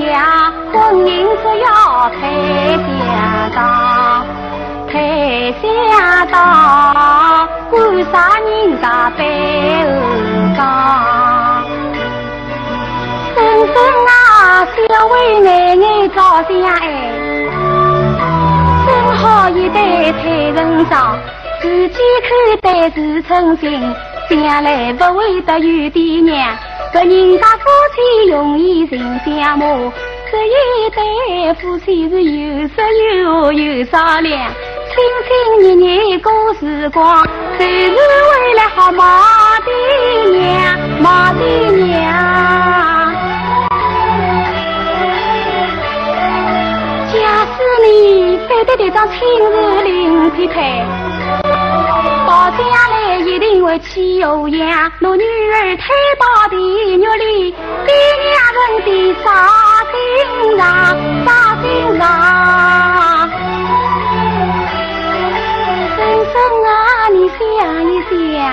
[0.00, 0.74] 呀，婚
[1.04, 1.08] 姻
[1.42, 1.66] 只要
[2.10, 2.16] 配
[2.76, 3.58] 相当，
[4.88, 5.64] 配相
[6.28, 6.34] 当，
[7.70, 7.74] 管
[8.12, 8.46] 啥人
[8.80, 9.20] 家背
[9.84, 9.88] 后
[10.56, 10.58] 讲？
[13.34, 13.36] 生
[13.66, 13.76] 生
[14.06, 14.10] 啊，
[14.88, 16.16] 小为奶奶着
[16.48, 16.84] 想哎，
[18.86, 19.76] 正好一对
[20.12, 20.22] 才
[20.54, 21.18] 人双。
[21.62, 22.30] 自己看
[22.60, 23.82] 待是称心，
[24.28, 26.56] 将来不会得有爹娘。
[26.92, 27.64] 个人家夫
[27.94, 29.66] 妻容易成相骂，
[30.30, 32.84] 这一对夫妻是有说
[33.22, 34.50] 有话有商量，
[34.88, 34.94] 亲
[35.26, 35.30] 亲
[35.62, 37.24] 热热过时光，
[37.58, 39.72] 就是为了好骂爹
[40.38, 41.94] 娘，骂爹娘。
[47.12, 47.56] 假使
[47.86, 49.18] 你非得这张亲
[49.50, 50.84] 自领匹配。
[52.36, 52.58] 到家
[52.90, 55.86] 来一定会气鸳鸯，我女儿推
[56.20, 56.56] 到地
[56.92, 57.50] 狱里，
[57.86, 58.90] 爹娘人的
[59.24, 59.24] 啥
[59.90, 59.96] 心
[60.58, 60.62] 肠，
[61.24, 61.28] 啥
[61.62, 61.64] 心
[61.98, 62.04] 肠？
[65.96, 66.34] 婶婶
[66.66, 67.40] 啊，你想
[67.90, 67.90] 一
[68.36, 68.44] 想，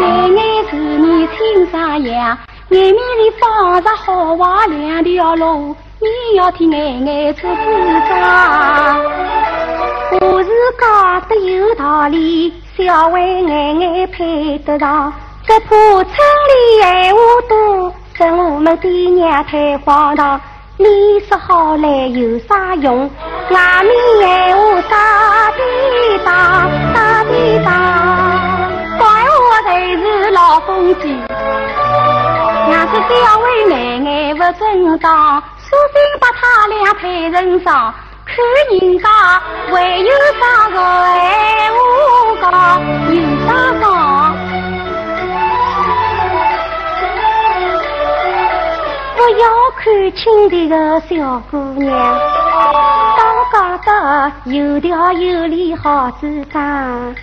[0.00, 1.36] 奶奶是你亲
[1.70, 2.38] 生养，
[2.70, 3.44] 眼面里放
[3.84, 6.06] 着好话两条路，你
[6.38, 7.60] 要替奶奶做主
[8.08, 8.16] 张。
[10.78, 15.12] 讲得有道理，小慧眼眼配得上。
[15.46, 20.40] 只怕村里闲话多，跟我们爹娘太荒唐。
[20.78, 20.86] 你
[21.28, 23.10] 说好来有啥用？
[23.50, 27.70] 外面闲话打的打，打的打，
[28.98, 31.18] 怪我才是老风纪。
[32.70, 37.92] 要是小慧眼眼不正当，索性把他俩配成上。
[38.24, 38.36] 看
[38.70, 39.08] 人家
[39.70, 40.10] 还有
[40.40, 40.76] 啥个
[41.18, 41.20] 闲
[41.74, 41.80] 话
[42.40, 42.44] 讲，
[43.10, 43.14] 有
[43.46, 43.48] 啥
[43.80, 43.84] 讲？
[49.16, 49.44] 不要
[49.76, 49.82] 看
[50.14, 51.10] 轻的个小
[51.50, 51.90] 姑娘，
[53.18, 53.20] 当
[53.52, 57.14] 家的有条有理好主张。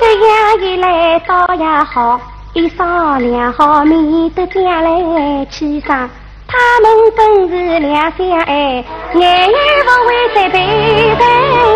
[0.00, 2.20] 这样一来倒也好，
[2.54, 6.08] 一商量好，免得将来起上。
[6.52, 8.84] 他们本是两相爱，
[9.14, 11.16] 眼眼不会再被人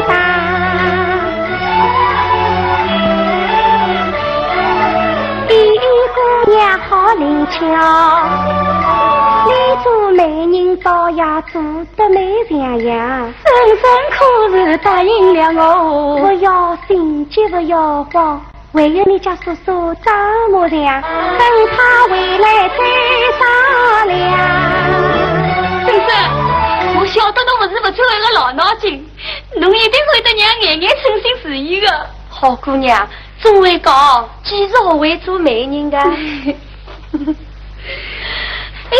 [0.08, 0.12] 打。
[5.46, 5.76] 第一
[6.12, 7.60] 姑娘好灵巧，
[9.46, 9.50] 你
[9.84, 11.22] 做媒人倒也
[11.52, 11.62] 做
[11.96, 12.18] 得美
[12.48, 13.32] 像样。
[13.44, 13.46] 婶
[13.76, 14.18] 婶可
[14.56, 18.44] 是答应了我，不要心急不要慌。
[18.74, 20.12] 还有你家叔叔张
[20.50, 22.76] 木良，等他回来再
[23.38, 23.46] 商
[24.08, 24.18] 量。
[25.86, 26.08] 婶婶，
[26.98, 29.08] 我晓得侬不是不做一个老脑筋，
[29.60, 32.10] 侬一定会得让眼眼称心如意的。
[32.28, 33.08] 好姑娘，
[33.40, 35.96] 总会讲，几时学会做媒人的？
[38.90, 38.98] 哎，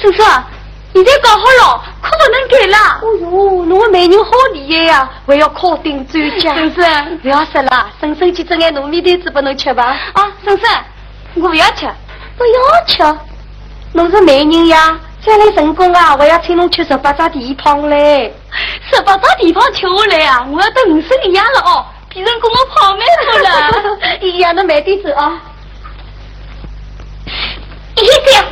[0.00, 0.22] 叔叔。
[1.02, 2.76] 现在搞好了，可不能改了。
[3.00, 6.54] 哦哟，侬个美人好厉害呀，还要考顶专家。
[6.54, 9.96] 婶婶，不要说了，婶婶去做眼糯米团子给侬吃吧？
[10.12, 10.68] 啊，婶婶，
[11.36, 11.86] 我不要吃，
[12.36, 13.18] 不要吃。
[13.92, 18.34] 侬是美人呀，将来成功啊，我要请侬吃十八张地胖嘞。
[18.92, 24.18] 十八张地胖吃下来啊，我要等五十一样了哦，变成跟我胖妹夫了。
[24.20, 25.40] 一样的慢 点走啊。
[27.96, 28.44] 一样。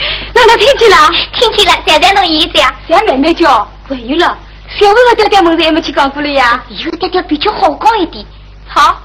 [0.34, 0.96] 那能听见了？
[1.32, 2.74] 听见了，现在侬意思呀？
[2.88, 4.36] 小妹妹叫，还有了，
[4.78, 6.62] 小妹和爹爹们子还没去讲过了呀？
[6.68, 8.24] 有爹爹比较好讲一点。
[8.66, 9.00] 好，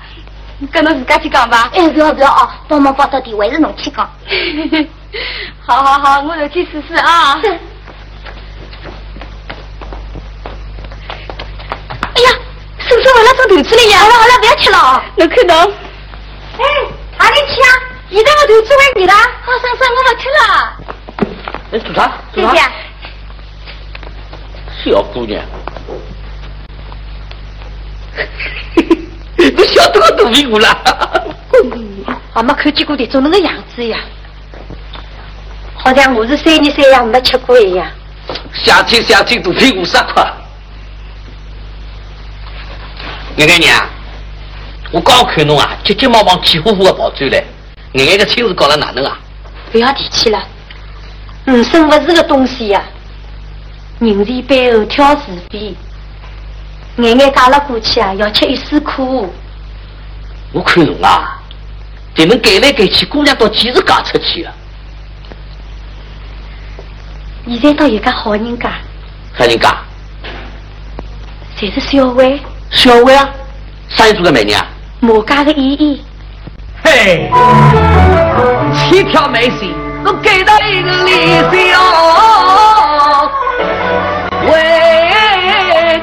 [0.71, 1.69] 跟侬自家去讲吧。
[1.73, 4.09] 哎，不要不要哦，帮忙报到底，还是侬去讲。
[5.65, 7.39] 好好好，我就去试试啊。
[12.15, 12.29] 哎呀，
[12.79, 13.99] 婶婶为了做团子了呀！
[13.99, 15.01] 好了好了，不要吃了哦。
[15.17, 15.73] 侬看侬。
[16.57, 16.63] 哎，
[17.17, 17.94] 哪里去啊？
[18.15, 19.13] 现在我团子还你了。
[19.13, 20.41] 好，婶婶，我不吃了。
[21.73, 21.99] 哎，做啥？
[22.33, 22.55] 谢谢。
[24.85, 25.43] 小姑娘，
[29.35, 31.25] 你晓得我肚皮鼓了？
[32.35, 33.99] 我没看见过你做那个样子呀，
[35.75, 37.85] 好像我是三年三夜没吃过一样。
[38.53, 40.23] 相亲相亲，肚皮鼓啥块？
[43.35, 43.85] 奶奶娘，
[44.91, 47.43] 我刚看侬啊，急急忙忙、气呼呼的跑出来，
[47.95, 49.17] 奶奶个亲事搞了哪能啊？
[49.71, 50.43] 不要提起了。
[51.45, 52.83] 女生不是个东西呀，
[53.99, 55.73] 人前背后挑是非，
[56.97, 59.33] 眼眼嫁了过去啊，要吃一丝苦。
[60.51, 61.39] 我看侬啊，
[62.13, 64.53] 这能改来改去，姑娘到几时嫁出去啊？
[67.47, 68.73] 现在倒有个好人家。
[69.37, 69.73] 啥人家？
[71.57, 72.41] 侪是小薇。
[72.71, 73.29] 小薇啊？
[73.87, 74.67] 啥人做的美女啊？
[74.99, 76.01] 我家的姨姨。
[76.97, 77.29] 嘿，
[78.73, 79.75] 七条眉心，
[80.05, 81.11] 我给他一个理
[81.51, 81.77] 想。
[84.47, 86.01] 喂，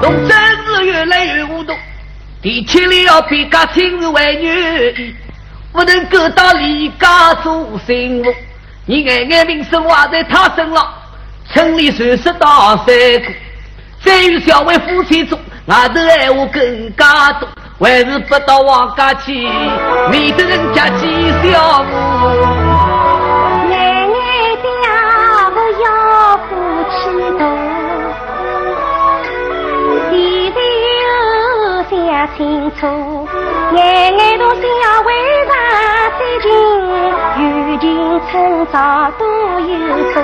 [0.00, 0.34] 侬真
[0.64, 1.74] 是越来越糊涂，
[2.40, 5.14] 地铁里要比家亲自为女，
[5.72, 8.34] 不能够到离家做媳妇。
[8.86, 10.88] 你眼眼名声坏在他身上，
[11.52, 13.26] 村里传说大三个，
[14.02, 17.46] 再与小为夫妻做，外头爱话更加多。
[17.78, 19.48] 还是不到王家去，
[20.10, 21.00] 免得人家讥
[21.42, 21.92] 笑我。
[23.68, 23.74] 奶
[24.06, 24.16] 奶
[24.62, 25.86] 家不要
[26.46, 26.48] 夫
[26.90, 26.94] 妻
[27.38, 27.42] 多，
[30.10, 30.12] 弟
[30.50, 30.56] 弟
[31.02, 31.04] 又
[31.90, 31.90] 想
[32.36, 32.40] 清
[32.78, 32.80] 楚，
[33.72, 33.76] 奶
[34.12, 34.62] 奶都想
[35.04, 35.10] 为
[35.48, 35.50] 啥
[36.18, 36.46] 最近
[37.40, 37.42] 友
[37.80, 37.82] 情
[38.30, 38.32] 趁
[38.66, 38.76] 早
[39.18, 39.22] 都
[39.58, 39.72] 有
[40.12, 40.16] 多，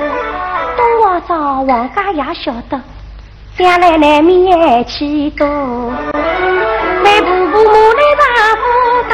[0.77, 1.31] 东王找
[1.63, 2.81] 王家也晓得，
[3.59, 5.45] 将来难免爱气多。
[7.05, 8.25] 为婆婆母来丈
[8.57, 8.63] 夫
[9.09, 9.13] 大，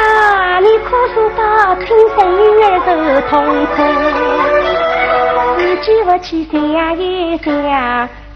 [0.61, 1.41] 你哭诉到
[1.77, 2.89] 亲生女儿受
[3.29, 3.33] 痛
[3.67, 3.73] 苦。
[5.57, 6.55] 自己不去想
[6.99, 7.01] 一
[7.39, 7.47] 想，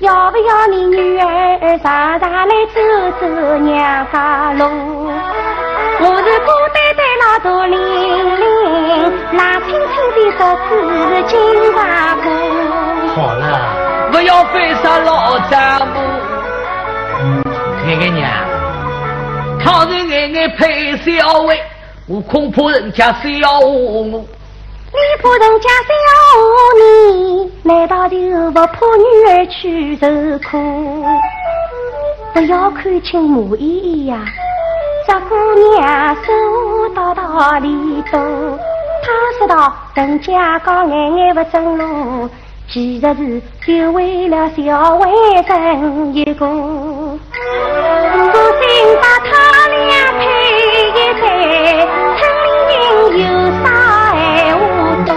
[0.00, 2.76] 要不要你女儿常常来走
[3.20, 3.26] 走
[3.58, 4.62] 娘家路？
[6.00, 7.76] 我是孤单单老大玲
[8.38, 8.42] 玲，
[9.32, 10.38] 冷清清的
[10.68, 10.70] 独
[11.08, 11.32] 自金
[11.72, 11.76] 华
[12.22, 12.24] 坡。
[13.14, 13.42] 好了，
[14.12, 15.94] 不要费啥老丈夫。
[17.82, 18.28] 看看娘。
[19.60, 21.60] 倘若眼眼配小薇，
[22.06, 24.04] 我恐怕人家笑我。
[24.90, 25.90] 你怕人家笑
[26.80, 28.16] 你，难道就
[28.50, 30.06] 不怕女儿去受
[30.48, 31.04] 苦？
[32.32, 34.24] 不要看轻马依依呀，
[35.06, 35.34] 这姑
[35.76, 36.32] 娘说
[36.94, 37.68] 话道理
[38.10, 38.58] 多。
[39.02, 39.06] 她
[39.38, 42.28] 说道：人家讲眼眼不正路，
[42.70, 46.46] 其实是就为了小薇生一个。
[48.20, 48.66] 我心
[49.00, 49.30] 把他
[53.10, 53.22] 有
[53.62, 53.64] 啥
[54.14, 54.16] 闲
[54.58, 54.62] 话
[55.04, 55.10] 多？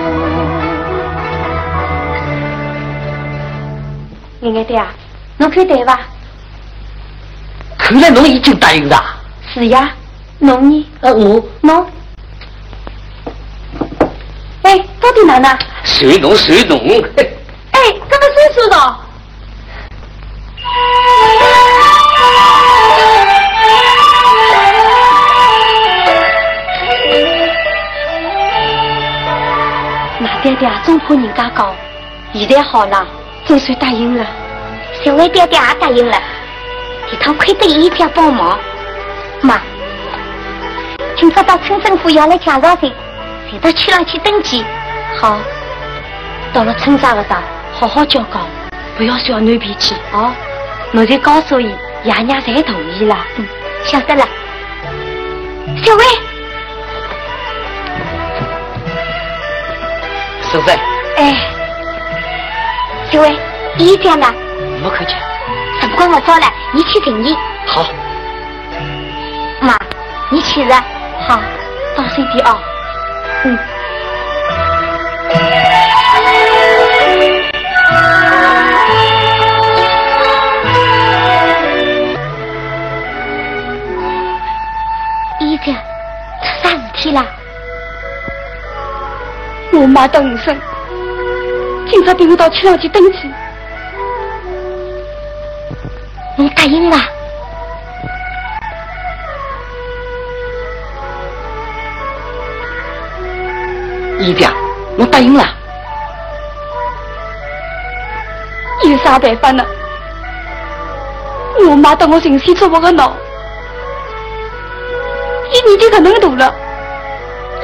[4.41, 4.87] 眼眼对啊，
[5.37, 5.99] 侬看对伐？
[7.77, 9.03] 看来侬已经答应了。
[9.53, 9.91] 是呀，
[10.39, 10.87] 侬呢？
[11.01, 11.85] 呃，我侬。
[14.63, 15.57] 哎，到底哪能？
[15.83, 16.79] 随侬随侬。
[16.79, 17.79] 哎，
[18.09, 18.99] 这么岁数了。
[30.41, 31.75] 爹爹总怕人家讲，
[32.33, 33.05] 现在好了，
[33.45, 34.25] 总算答应了。
[35.03, 36.17] 小薇爹爹也答应了，
[37.09, 38.57] 这趟亏得姨家帮忙。
[39.41, 39.61] 妈，
[41.15, 42.91] 今朝到村政府要来介绍信，
[43.51, 44.65] 随到去上去登记。
[45.19, 45.37] 好，
[46.51, 48.39] 到了村长的上，好好教教，
[48.97, 50.31] 不要小囡脾气哦。
[50.93, 51.69] 我再告诉伊，
[52.03, 53.15] 爷娘侪同意了。
[53.37, 53.45] 嗯，
[53.83, 54.27] 晓得了。
[55.83, 56.03] 小薇，
[60.51, 60.71] 叔子，
[61.15, 61.33] 哎，
[63.09, 63.39] 小薇，
[63.77, 64.27] 姨家呢？
[64.83, 65.15] 没看见。
[65.79, 67.33] 什么管我早了，你去寻伊。
[67.65, 67.85] 好。
[69.61, 69.77] 妈，
[70.29, 70.75] 你去了。
[71.25, 71.39] 好，
[71.95, 72.59] 当心点啊。
[73.45, 73.57] 嗯。
[85.39, 85.71] 姨家，
[86.43, 87.25] 出啥事体啦？
[89.73, 90.55] 我妈等五生，
[91.89, 93.31] 今朝带我到车上去登记。
[96.35, 96.97] 你答应了？
[104.19, 104.53] 姨娘，
[104.97, 105.45] 我答应了。
[108.83, 109.65] 有啥办法呢？
[111.65, 113.15] 我妈等我寻死做不个闹，
[115.53, 116.53] 一年纪搿能大了，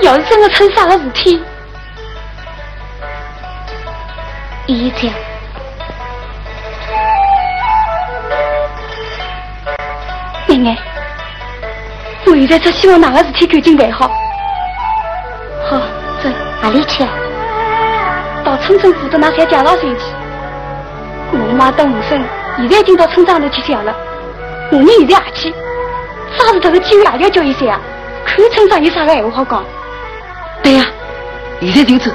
[0.02, 1.44] 要是真的出啥个事体，
[4.68, 5.08] 姨家。
[10.48, 10.78] 奶奶，
[12.26, 14.10] 我现在只希望哪个事体赶紧办好。
[15.70, 15.78] 好，
[16.22, 16.30] 走。
[16.62, 17.06] 哪里去？
[18.44, 20.04] 到村政府的那些介绍信去。
[21.32, 22.22] 我妈等五生，
[22.58, 23.96] 现在已经到村长那去想了。
[24.70, 25.54] 我们现在也去，
[26.38, 27.80] 啥事这个机会也要叫伊想啊，
[28.26, 29.66] 看村长有啥个闲话好讲。
[30.62, 30.86] 对呀、
[31.62, 32.12] 现在就走。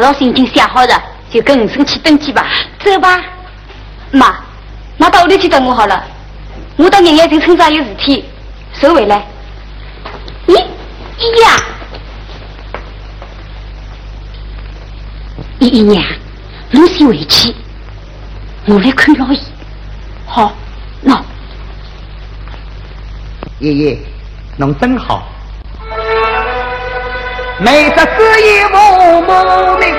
[0.00, 2.46] 介绍信已经想好了，就跟五生去登记吧。
[2.82, 3.22] 走吧。
[4.12, 4.34] 妈，
[4.96, 6.02] 那到屋里去等我好了。
[6.76, 8.24] 我到爷爷这村长有事体，
[8.72, 9.26] 收回来。
[10.46, 10.54] 咦，
[11.18, 11.50] 姨呀，
[15.58, 16.02] 姨姨娘，
[16.70, 17.54] 侬先回去，
[18.64, 19.38] 我来看老姨。
[20.24, 20.54] 好，
[21.04, 21.20] 喏，
[23.58, 23.98] 爷爷，
[24.56, 25.28] 侬真好。
[27.62, 28.74] 每只子一父
[29.20, 29.94] 母命，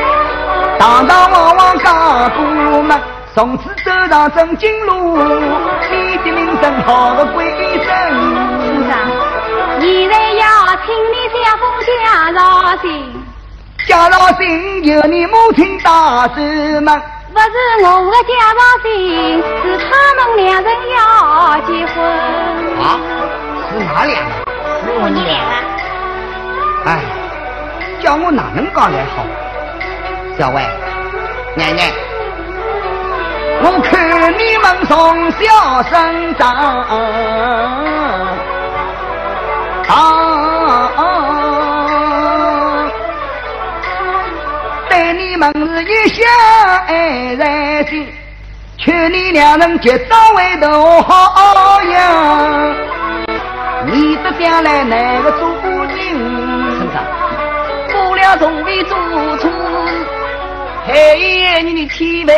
[0.79, 2.99] 堂堂往往家过门。
[3.35, 7.85] 从此走上正经路，你的名声好个鬼神。
[8.65, 8.91] 先生，
[9.79, 10.43] 现在要
[10.85, 12.39] 请你小凤家绍
[12.81, 12.87] 兴。
[13.87, 16.41] 家绍兴有你母亲大寿
[16.81, 17.01] 门。
[17.31, 18.89] 不是我的家绍兴，
[19.61, 19.85] 是他
[20.15, 20.99] 们两人要
[21.67, 21.95] 结婚。
[22.81, 22.83] 啊？
[23.69, 24.31] 是哪两个？
[24.83, 25.51] 是我你两个。
[26.83, 26.99] 哎，
[28.01, 29.23] 叫我哪能讲来好？
[30.37, 30.61] 小薇，
[31.55, 31.91] 奶奶。
[33.63, 36.49] 我看你们从小生长，
[39.87, 39.93] 啊
[44.89, 46.25] 对你们是一厢
[46.87, 48.11] 爱在心，
[48.77, 52.75] 劝你两人结早为头好样。
[53.85, 55.50] 你这将来哪个做？
[58.21, 58.95] 了从未做
[59.37, 59.51] 错事，
[60.85, 62.31] 还有你的千万。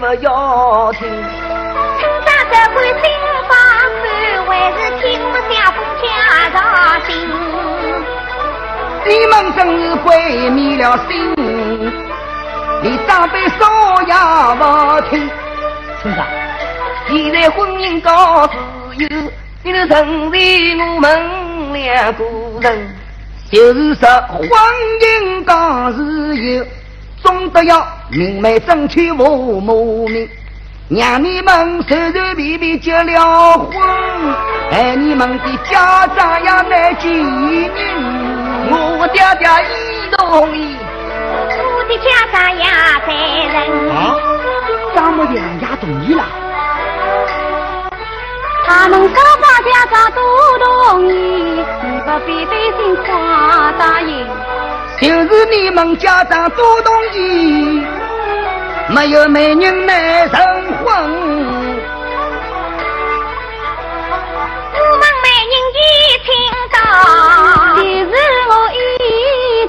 [0.00, 3.04] 不要听，村长这管新
[3.48, 3.50] 房
[4.02, 4.04] 看，
[4.48, 6.04] 还是听我小凤家
[6.50, 6.56] 操
[7.06, 7.10] 心。
[9.06, 11.12] 你们真是鬼迷了心，
[12.82, 13.60] 连长辈说
[14.08, 14.12] 也
[14.56, 14.62] 不
[15.08, 15.30] 听。
[16.02, 16.26] 村长，
[17.08, 18.54] 现在婚姻搞自
[18.96, 19.08] 由，
[19.62, 22.24] 你都成为我们两个
[22.60, 22.96] 人，
[23.52, 24.48] 就是说婚
[25.02, 26.64] 姻搞自由。
[27.22, 30.28] 总得要明媒正娶父母命，
[30.88, 33.70] 让你们随随便便结了婚，
[34.72, 37.70] 哎，你们的家长也难几人？
[38.70, 40.76] 我爹爹一同意，
[41.62, 42.64] 我的家长也
[43.06, 43.08] 在
[43.52, 43.54] 人。
[43.90, 44.16] 啊，
[44.96, 46.24] 丈母娘也同意了。
[48.66, 50.20] 他们双方家长都
[50.58, 51.64] 同意，
[52.04, 54.10] 你不必担心夸大人。
[55.00, 57.80] 就是你们家长都同意，
[58.88, 60.36] 没有美人来成
[60.78, 60.86] 婚。
[64.74, 65.78] 我们美人已
[66.24, 66.28] 听
[66.72, 66.76] 到，
[67.76, 68.12] 就是
[68.48, 68.76] 我已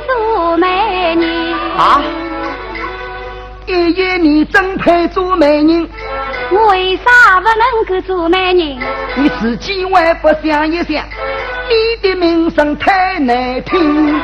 [0.07, 0.11] 做
[0.57, 0.65] 美
[1.19, 1.23] 人。
[1.77, 2.01] 啊！
[3.65, 5.89] 爷爷，你真配做媒人？
[6.51, 8.77] 我为啥不能够做媒人？
[9.15, 11.03] 你自己还不想一想，
[11.69, 14.21] 你的名声太难听。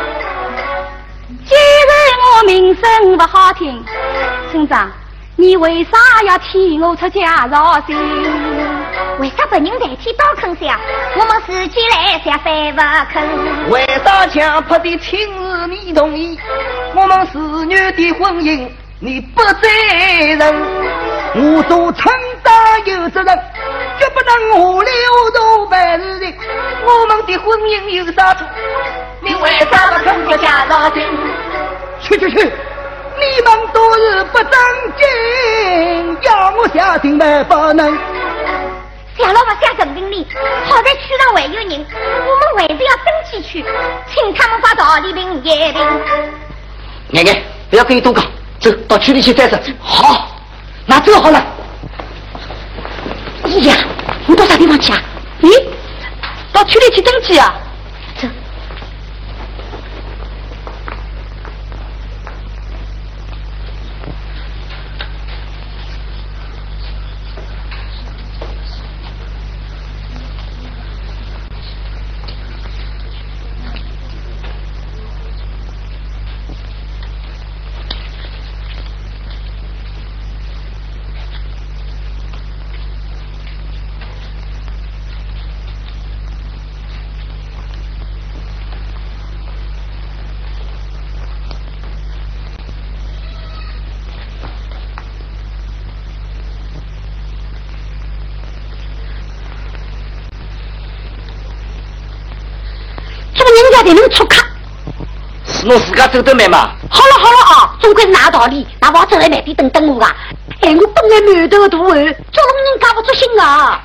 [1.45, 1.95] 既然
[2.37, 3.83] 我名声不好听，
[4.51, 4.91] 村长，
[5.35, 7.97] 你为啥要替我出家绍兴？
[9.19, 10.79] 为啥别人代替刀坑下，
[11.17, 12.81] 我们自己来下反不
[13.13, 13.69] 肯？
[13.69, 16.37] 为啥强迫的亲事你同意，
[16.93, 18.69] 我们子女的婚姻
[19.01, 19.67] 你不责
[20.37, 20.53] 任？
[21.35, 22.53] 我做村长
[22.85, 23.39] 有责任，
[23.97, 24.91] 绝不能下流
[25.33, 26.35] 做办事情。
[26.83, 28.45] 我们的婚姻有啥错？
[29.21, 31.01] 你为啥不肯出家绍兴？
[32.01, 32.43] 去去去！
[32.43, 34.51] 你们都是不正
[34.97, 37.97] 经，要我下定还不能。
[39.17, 40.27] 小老不想证明你，
[40.65, 41.85] 好在区上还有人，
[42.25, 43.63] 我们还是要登记去，
[44.07, 45.81] 请他们发道理凭验凭。
[47.11, 48.23] 奶奶，不要跟你多讲，
[48.59, 49.57] 走到区里去再说。
[49.79, 50.27] 好，
[50.85, 51.45] 那走好了。
[53.43, 53.75] 哎呀，
[54.27, 55.01] 你到啥地方去啊？
[55.41, 55.49] 咦，
[56.51, 57.53] 到区里去登记啊？
[103.61, 104.45] 人家才能出卡，
[105.45, 106.71] 是侬自家走得慢嘛？
[106.89, 108.67] 好了好了啊，总归是哪道理？
[108.79, 110.13] 那我走来慢点等等我啊！
[110.61, 111.87] 哎，我本来满头大汗，
[112.31, 113.81] 叫龙人家不足心啊！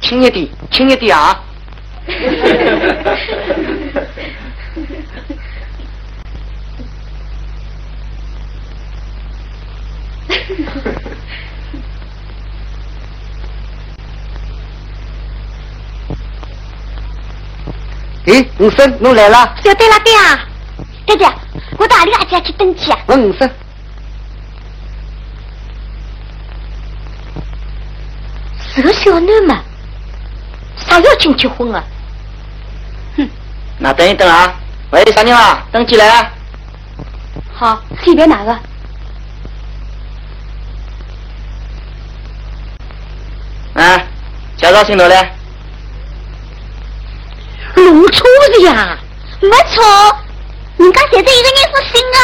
[0.00, 1.40] 轻一点，轻一点啊！
[18.26, 19.54] 哎，五生，侬来了。
[19.62, 20.40] 小对了，对啊，
[21.04, 21.30] 爹爹，
[21.78, 22.98] 我到哪里阿姐去登记啊？
[23.06, 23.50] 我五婶。
[28.74, 29.62] 是个小囡嘛，
[30.76, 31.84] 啥要紧结婚啊？
[33.16, 33.28] 哼，
[33.78, 34.54] 那等一等啊！
[34.90, 35.62] 喂，啥人啊？
[35.70, 36.32] 登记来啊。
[37.52, 38.52] 好，里边哪个？
[43.74, 44.02] 啊，
[44.56, 45.30] 介绍新楼嘞？
[47.76, 48.98] 弄错了呀，
[49.40, 49.82] 没错，
[50.78, 52.18] 人家现在一个人是新啊。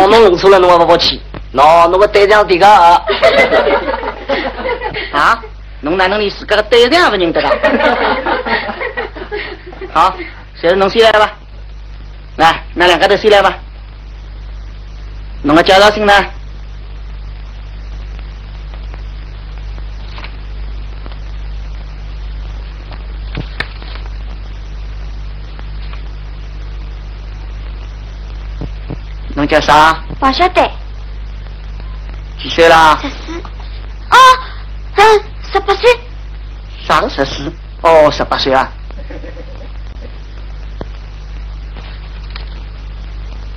[0.00, 1.20] 我弄弄错了，侬还不服气？
[1.54, 2.66] 喏，侬个队长这个
[5.12, 5.42] 啊，
[5.80, 7.50] 侬哪能连自个个队长也不认得了？
[9.92, 10.14] 好，
[10.60, 11.32] 现在侬先来吧，
[12.36, 13.52] 来，那两个都先来吧。
[15.42, 16.12] 侬个介绍信呢？
[29.40, 30.04] 侬叫啥？
[30.18, 30.70] 不晓得。
[32.42, 32.98] 几岁啦？
[33.00, 33.32] 十四。
[34.10, 34.16] 哦，
[34.96, 35.88] 嗯，十八岁。
[36.86, 37.50] 啥个十四？
[37.80, 38.70] 哦，十八岁啊。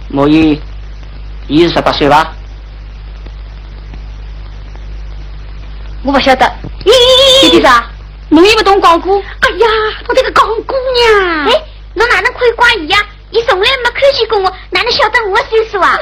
[0.07, 0.61] 莫伊，
[1.49, 2.33] 伊是十八岁吧？
[6.03, 6.49] 我不晓得。
[6.85, 7.83] 弟弟啥？
[8.29, 9.19] 侬也不懂讲古？
[9.19, 9.67] 哎呀，
[10.07, 11.45] 我这个讲姑娘。
[11.47, 11.61] 哎，
[11.93, 12.97] 侬哪能可以怪伊呀？
[13.33, 15.97] 你从来没看见过我，哪能晓得我岁数啊？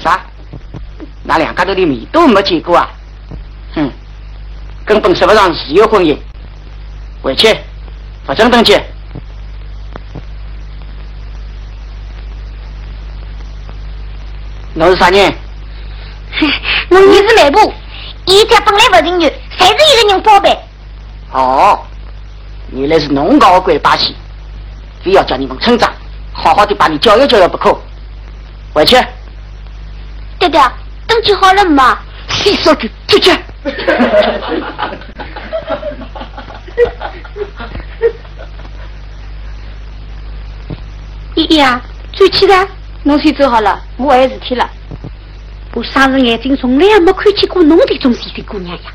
[0.02, 0.18] 啥？
[1.22, 2.88] 那两家头的面都没见过啊？
[3.74, 3.92] 哼，
[4.86, 6.16] 根本说不上自由婚姻。
[7.20, 7.54] 回去，
[8.24, 8.74] 不准登记。
[14.72, 15.30] 侬是啥人？
[16.88, 17.70] 我你是内部，
[18.24, 20.56] 一家本来不人缘，才是一个人包办。
[21.32, 21.78] 哦，
[22.72, 24.16] 原来是侬搞的鬼把戏。
[25.02, 25.92] 非要叫你们村长
[26.32, 27.76] 好好的把你教育教育不可。
[28.72, 28.96] 回去。
[30.38, 30.60] 爹爹，
[31.06, 31.98] 登记好了吗？
[32.28, 33.30] 洗手去，出去。
[41.34, 41.80] 依依啊，
[42.12, 42.68] 最起的，
[43.02, 44.68] 侬先走好了，我还有事体了。
[45.74, 48.90] 我三只眼睛从来也没看见过侬这种细的姑娘呀。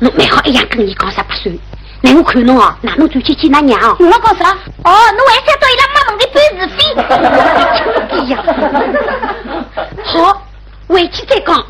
[0.00, 1.58] 侬蛮好一样跟你讲十八岁。
[2.00, 3.80] 那我看侬哦，哪能转去见那娘？
[3.98, 4.50] 我讲啥？
[4.84, 6.78] 哦，侬还想到伊拉妈妈的办事费？
[8.30, 8.32] 呀！
[10.04, 10.42] 好，
[10.86, 11.56] 回去再讲。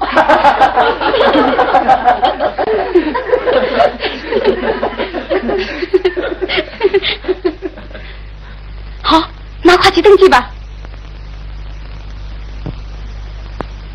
[9.02, 9.22] 好，
[9.62, 10.50] 那快去登记吧。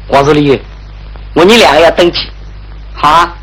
[0.07, 0.59] 黄助理，
[1.35, 2.31] 我你两个要登记，
[2.93, 3.35] 好啊？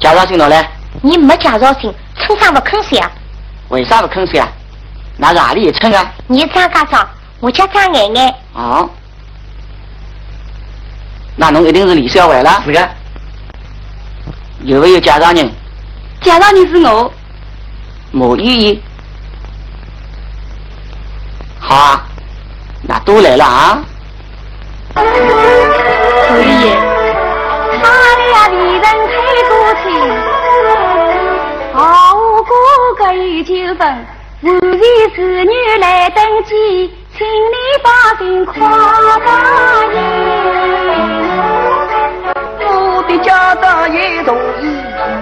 [0.00, 0.68] 介绍信拿来。
[1.00, 1.94] 你没介绍信。
[2.26, 3.04] 村长不肯写，
[3.68, 4.44] 为啥不肯写？
[5.16, 6.12] 那是哪里一村啊？
[6.26, 8.34] 你张家长，我叫张爱爱。
[8.54, 8.90] 哦，
[11.36, 12.62] 那侬一定是李小伟了。
[12.64, 12.88] 是的。
[14.62, 15.50] 有没有介绍人？
[16.20, 17.12] 介绍人是我。
[18.10, 18.82] 莫依依。
[21.60, 22.06] 好啊，
[22.82, 23.84] 那都来了啊。
[24.96, 25.02] 莫
[26.40, 26.72] 依依。
[27.82, 27.84] 他
[28.16, 29.52] 俩离人太多
[29.82, 30.13] 情。
[32.96, 34.06] 各有九分，
[34.42, 34.80] 无缘
[35.14, 37.88] 子女来登记，请你把
[38.18, 38.54] 姓夸
[39.18, 39.28] 大
[39.92, 39.94] 言。
[42.66, 44.64] 我的家长也同意，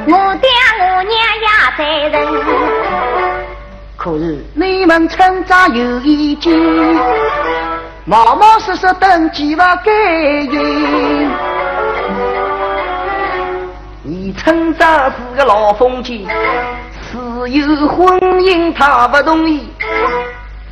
[0.07, 0.49] 我爹
[0.79, 1.47] 我娘也
[1.77, 1.81] 赞
[2.13, 2.21] 成。
[3.97, 4.23] 可是
[4.55, 6.53] 你们村长有意见，
[8.05, 9.93] 冒冒失失登记不该
[10.51, 11.31] 应。
[14.05, 16.27] 你村长是个老封建。
[17.47, 19.69] 有婚姻他不同意，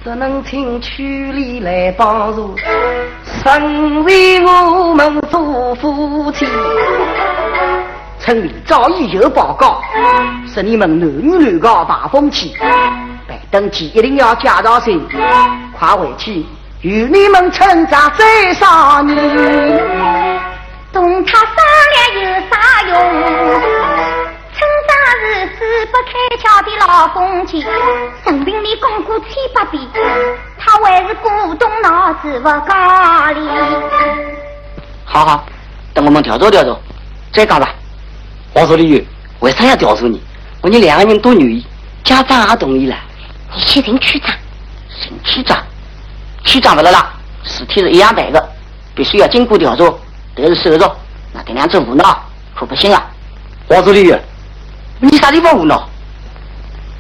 [0.04, 2.54] 只能请区里来帮助，
[3.42, 6.46] 成为我们做夫妻。
[8.18, 9.82] 村里早已有报告，
[10.46, 12.54] 说你们男女乱搞大风气，
[13.26, 15.04] 办登记一定要介绍信，
[15.72, 16.46] 快回去
[16.82, 19.14] 与你们村长再商议，
[20.92, 21.46] 同他商
[21.92, 22.94] 量有啥用？
[25.52, 27.64] 是不开窍的老公鸡，
[28.24, 29.82] 陈平里讲过千百遍，
[30.58, 33.48] 他还是古动脑子不讲理。
[35.04, 35.44] 好好，
[35.94, 36.76] 等我们调查调查，
[37.32, 37.74] 再讲吧。
[38.52, 39.04] 黄助理员，
[39.40, 40.20] 为啥要调查你？
[40.60, 41.64] 我你两个人都愿意，
[42.04, 42.96] 家长也同意了。
[43.54, 44.30] 你去任区长。
[44.88, 45.56] 任区长？
[46.44, 47.12] 区长不了啦，
[47.42, 48.48] 事体是一样办的，
[48.94, 49.84] 必须要经过调查，
[50.34, 50.84] 都是手续，
[51.32, 52.22] 那这两只胡闹
[52.54, 53.02] 可不行啊。
[53.66, 54.22] 黄助理员。
[55.00, 55.88] 你啥地方无脑？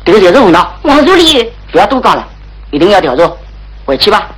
[0.04, 0.74] 这个就是无脑。
[0.82, 2.26] 王助理，不要多讲了，
[2.70, 3.30] 一定要调查。
[3.84, 4.28] 回去吧。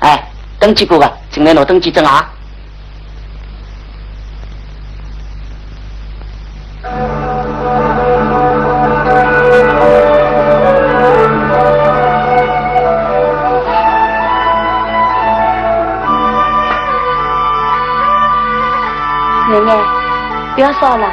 [0.00, 0.28] 哎，
[0.58, 2.28] 登记过吧，请来拿登记证啊。
[19.48, 19.76] 奶奶，
[20.54, 21.06] 不要烧了，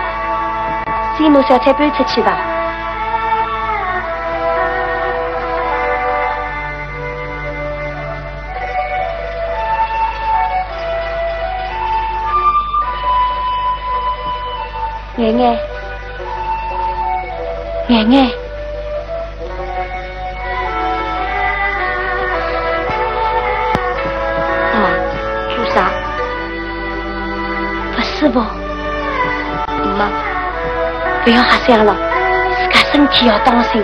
[1.17, 2.37] 先拿小菜搬出去吧。
[15.15, 15.57] 奶奶，
[17.87, 18.31] 奶奶，
[31.23, 31.95] 不要瞎想了，
[32.57, 33.81] 自家身体要当心。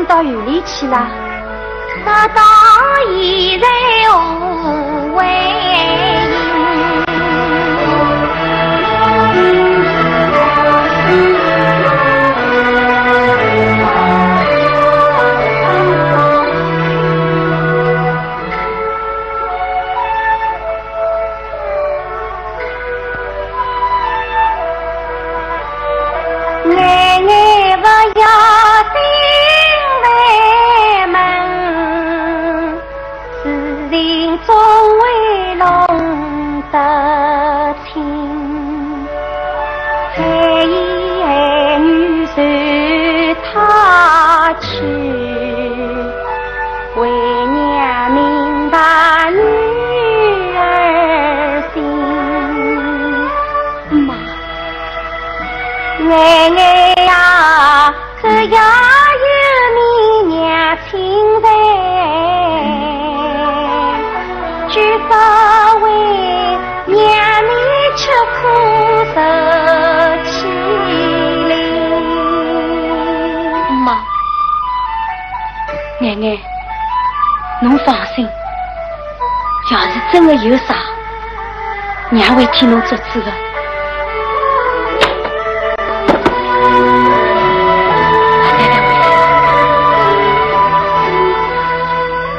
[0.00, 1.08] 不是想进到院里去了？
[1.88, 2.42] 直到
[3.08, 3.66] 现在
[82.30, 83.32] 我会替侬做主的。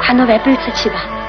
[0.02, 1.21] 快拿饭搬出去吧。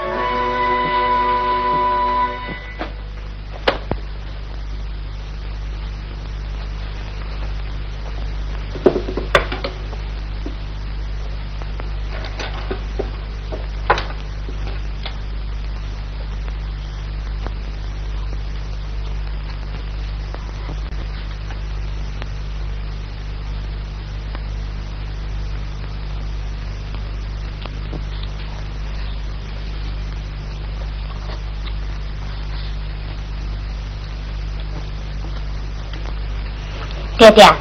[37.22, 37.54] 爹爹，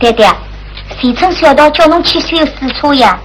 [0.00, 0.28] 爹爹，
[1.00, 3.16] 谁曾想到叫侬去修四车呀？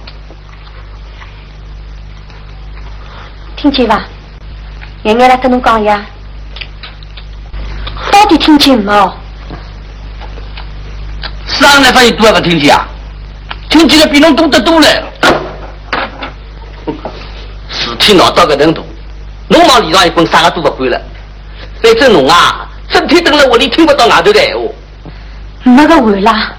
[3.56, 4.00] 听见伐？
[5.02, 6.06] 奶奶来跟侬讲呀，
[8.12, 9.12] 到底听见没哦？
[11.44, 12.86] 上来发现多还不听见啊？
[13.68, 14.86] 听见了比侬懂得多了。
[17.68, 18.86] 事体闹到个程度，
[19.48, 21.02] 侬往里上一滚，啥个都不管了。
[21.82, 24.64] 反正侬啊，整天蹲在屋里听不到外头的闲话。
[25.62, 26.52] 没个完啦，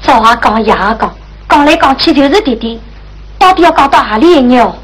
[0.00, 1.14] 早也讲，夜也讲，
[1.48, 2.80] 讲来讲去就是弟弟，
[3.38, 4.74] 到底要讲到何里一日哦？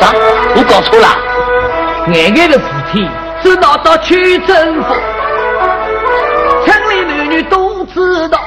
[0.00, 0.12] 啥？
[0.54, 1.08] 我搞错了？
[2.12, 3.08] 眼眼的事体
[3.42, 4.94] 只闹到区政府，
[6.64, 8.38] 村里男女都知道。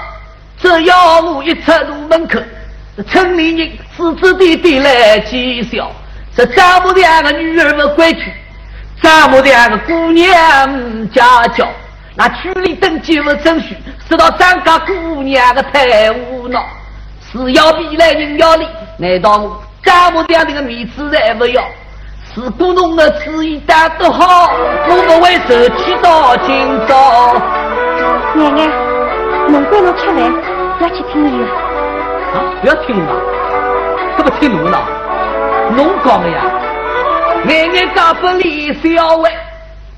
[0.62, 2.40] 只要我一出入门口，
[3.10, 5.92] 村里人指指点点来讥笑。
[6.36, 8.34] 这丈母娘的女儿不规矩，
[9.02, 11.68] 丈母娘的姑娘家教，
[12.16, 13.76] 那区里登记不程序，
[14.08, 16.64] 使到张家姑娘的太无脑。
[17.32, 18.68] 是要比来人要礼，
[18.98, 21.64] 难道我家母这样的面子还不要？
[22.36, 24.52] 如果侬的主意打得好，
[24.88, 27.34] 我不会受气到今朝。
[28.36, 28.68] 奶奶，
[29.48, 30.32] 侬管侬吃饭，
[30.78, 31.46] 不要去听伊的。
[31.46, 34.78] 啊，不要听我，这不听侬呢？
[35.76, 36.42] 侬讲的呀？
[37.46, 39.32] 奶奶讲不离小为，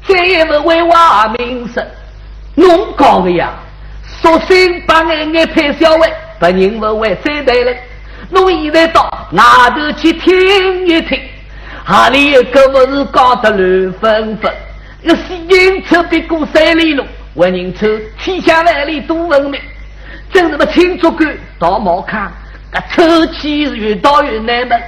[0.07, 1.85] 再也不为娃名声。
[2.55, 3.51] 侬讲的呀？
[4.21, 7.75] 索性把眼眼配小为，不人不为三代人。
[8.29, 11.19] 侬现在到外头去听一听。
[11.87, 14.53] 哪里有个不是搞得乱纷纷？
[15.03, 17.03] 个西营车别过三里路，
[17.33, 17.87] 为人丑
[18.19, 19.59] 天下万里多闻名。
[20.31, 22.31] 真是么青竹竿到毛看，
[22.71, 24.81] 个臭气越倒越难闻。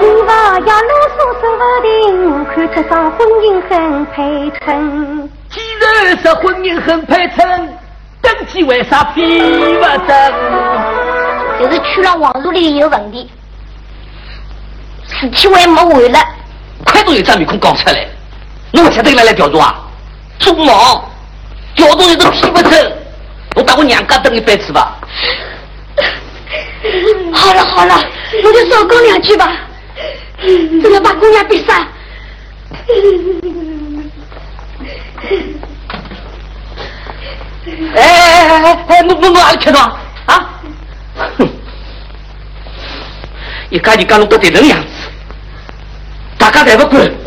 [0.00, 5.28] 你娃要啰嗦说不定，看这桩婚姻很配称。
[5.50, 7.68] 既然说婚姻很配称，
[8.22, 9.40] 登记为啥批
[9.74, 10.32] 不登？
[11.60, 13.30] 就是娶了王如里有问题。
[15.06, 16.18] 事体还没完了，
[16.86, 18.08] 快都有张面孔讲出来，
[18.70, 19.74] 侬不晓得来来调查啊？
[20.38, 20.66] 做梦，
[21.76, 22.92] 调查有都批不成，
[23.54, 24.96] 我到我娘家等一辈子吧。
[27.32, 27.94] 好了好了，
[28.44, 29.52] 我就少讲两句吧，
[30.82, 31.86] 不要把姑娘逼傻。
[37.94, 40.60] 哎哎哎哎哎，侬侬侬还吃的啊？
[41.38, 41.48] 哼，
[43.70, 44.86] 一家就讲侬不得人样子。
[46.38, 47.21] 大家侪不管。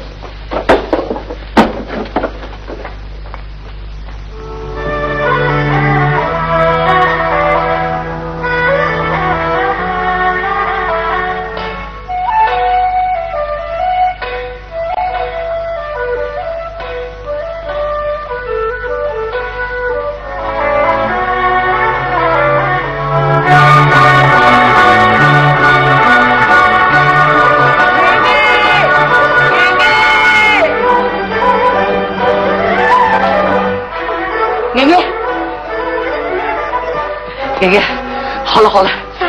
[38.43, 38.89] 好了好了，
[39.19, 39.25] 啥？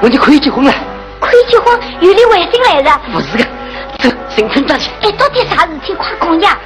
[0.00, 0.72] 我就可以结婚了。
[1.20, 1.78] 可以结婚？
[2.00, 2.90] 有你外甥来着？
[3.12, 3.44] 不是的，
[3.98, 4.90] 这新村长去。
[5.02, 5.94] 哎，到底啥事体？
[5.94, 6.58] 快讲呀！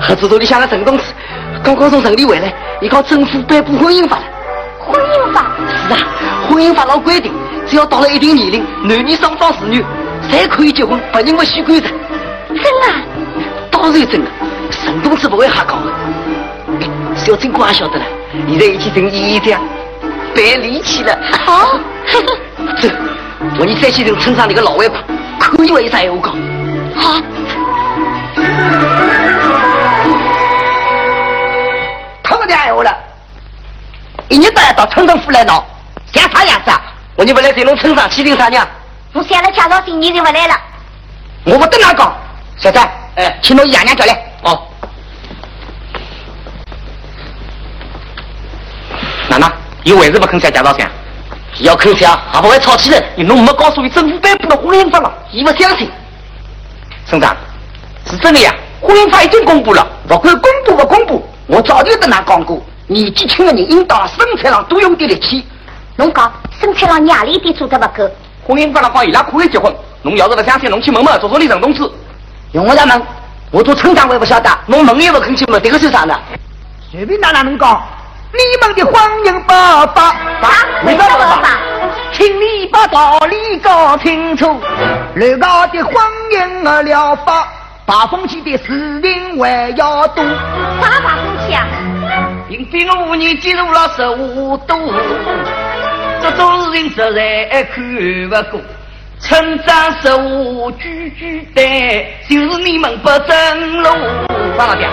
[0.00, 1.04] 合作组里向的陈同志
[1.62, 4.24] 刚刚从城里回来，伊讲政府颁布婚姻法了。
[4.80, 5.46] 婚姻法？
[5.86, 5.98] 是啊，
[6.48, 7.32] 婚姻法老规定，
[7.66, 9.84] 只要到了一定年龄，男女双方子女
[10.30, 11.88] 才可以结婚，不认不许管的。
[12.48, 13.02] 真啊？
[13.70, 14.30] 当然真的，
[14.70, 15.92] 陈同志不会瞎讲的。
[17.14, 18.04] 小金哥也晓得了，
[18.48, 19.60] 现在已经成一这样。
[20.34, 21.16] 别离奇了！
[21.46, 21.78] 好，
[22.80, 22.88] 走，
[23.58, 24.98] 我你再去跟村上那个老外婆，
[25.38, 26.34] 可以为啥有讲？
[26.96, 27.22] 好，
[32.22, 32.92] 他们的爱我了，
[34.28, 35.64] 一年到晚到村上府来闹，
[36.12, 36.80] 像啥样子啊？
[37.16, 38.66] 我你不来在侬村上去领啥娘？
[39.12, 40.54] 我想了介绍信，你就不来了。
[41.44, 42.12] 我不等他讲，
[42.58, 44.20] 小三，哎，请侬爷娘叫来。
[44.42, 44.60] 哦，
[49.28, 49.63] 奶奶。
[49.84, 50.86] 伊为什么肯写介绍信？
[51.60, 53.00] 要肯写，还不会吵起来。
[53.14, 55.88] 你侬没告诉伊政府颁布的婚姻法了，伊不相信。
[57.06, 57.36] 村长，
[58.06, 59.86] 是真的呀，婚姻法已经公布了。
[60.08, 65.44] 不管公布不公布，我早就跟他讲过，年纪轻的人应当生产上多用点力气。
[65.96, 68.10] 侬讲生产上压力点做得不够。
[68.46, 71.82] 婚姻法上讲伊拉可以结婚，侬要是不相信，侬去问问做做李陈同志。
[72.52, 73.02] 用我他问，
[73.50, 76.18] 我做村长我也不晓得，侬问也不肯去问，这个算啥呢？
[76.90, 77.82] 随便哪哪能讲？
[78.34, 78.94] 你们的婚
[79.24, 79.52] 姻不
[79.94, 80.16] 法，
[80.84, 81.46] 为什么不法？
[82.12, 84.60] 请你把道理搞清楚。
[85.14, 85.94] 乱搞的婚
[86.32, 87.46] 姻疗法，
[87.86, 90.24] 大风气的事情还要多。
[90.80, 91.64] 啥大风气啊？
[92.48, 94.74] 因为我五年进入了十五度，
[96.20, 98.60] 这种事情实在看不过。
[99.26, 103.88] 村长十五句句对，就是你们不正路。
[104.56, 104.86] 张老爹。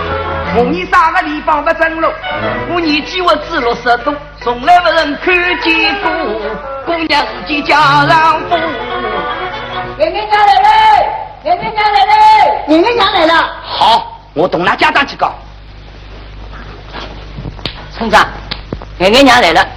[0.56, 2.08] 我你啥个地方不正路？
[2.74, 6.10] 我年纪我只六十多，从来不曾看见过
[6.86, 8.56] 姑娘自己家丈夫。
[9.98, 10.70] 娘娘娘来了，
[11.44, 12.14] 娘娘娘来了，
[12.68, 13.34] 娘娘娘来了。
[13.64, 15.34] 好，我同那家长去讲。
[17.92, 18.26] 村长，
[18.98, 19.68] 娘娘娘来了。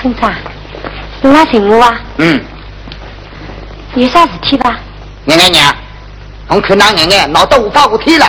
[0.00, 0.32] 村长，
[1.20, 2.00] 你来寻我啊？
[2.18, 2.40] 嗯。
[3.94, 4.76] 有啥事体吧？
[5.24, 5.74] 娘娘娘。
[6.48, 8.26] 我看那奶奶闹得无法无天了。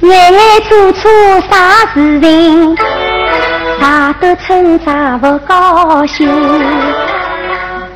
[0.00, 0.38] 奶奶
[0.68, 1.10] 做错
[1.50, 2.76] 啥事情，
[3.80, 6.26] 大都村长不高兴。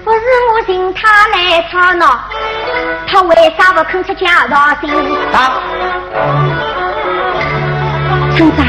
[0.04, 0.20] 不是
[0.50, 2.20] 我寻他来吵闹，
[3.08, 4.32] 他为啥不肯出介绍
[4.80, 4.90] 信？
[5.32, 5.60] 啊，
[8.36, 8.66] 村长，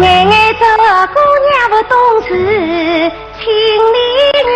[0.00, 0.62] 眼眼这
[1.06, 1.18] 姑
[1.50, 1.96] 娘不懂
[2.28, 2.28] 事，
[3.38, 3.44] 请
[3.94, 3.96] 你
[4.34, 4.46] 原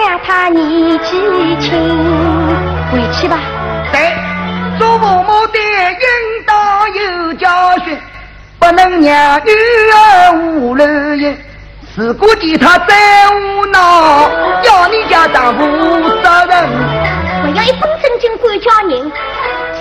[0.00, 1.10] 谅她年纪
[1.60, 1.70] 轻。
[2.90, 3.38] 回去吧。
[3.90, 4.14] 对，
[4.78, 7.98] 做父母的应当有教训，
[8.58, 9.50] 不能让女
[9.92, 10.84] 儿无路
[11.16, 11.38] 行。
[11.94, 12.94] 如果见他再
[13.30, 14.30] 无脑，
[14.64, 15.62] 要你家丈负
[16.22, 16.68] 责任。
[17.42, 19.12] 不要一本正经管教人，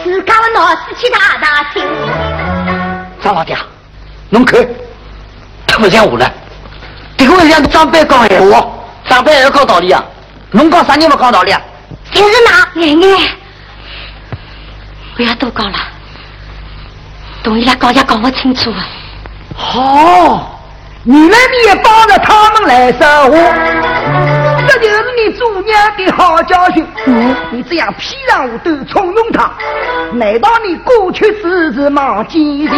[0.04, 1.84] 自家的脑子去大大听。
[3.22, 3.58] 张老爹，
[4.30, 4.66] 侬看，
[5.82, 6.32] 他不像我了。
[7.18, 8.68] 这个像长辈讲闲话，
[9.10, 10.04] 长辈也要讲道理啊。
[10.52, 11.60] 侬讲啥人不讲道理啊？
[12.12, 13.08] 就是那奶奶，
[15.16, 15.78] 不要多讲了，
[17.44, 18.78] 同伊拉讲也讲不清楚啊。
[19.56, 20.60] 好，
[21.04, 23.32] 你们你也帮着他们来说话，
[24.68, 26.86] 这就是你做娘的好教训。
[27.08, 29.52] 嗯，你这样批上我都重用他，
[30.14, 32.76] 难道你过去只是忘记的？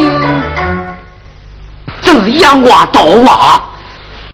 [2.04, 3.62] 真是养娃倒娃，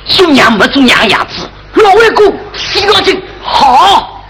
[0.06, 1.48] 做娘没做娘样子。
[1.76, 4.22] 老外公，洗干净，好，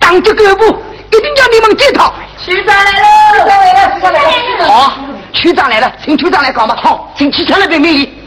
[0.00, 2.12] 党这干部一定要你们检讨。
[2.44, 4.68] 区长来了，区长来了，区长来了。
[4.68, 4.92] 好，
[5.32, 6.76] 区长来了，请区长来讲嘛。
[6.76, 8.18] 好，请区长来评评理。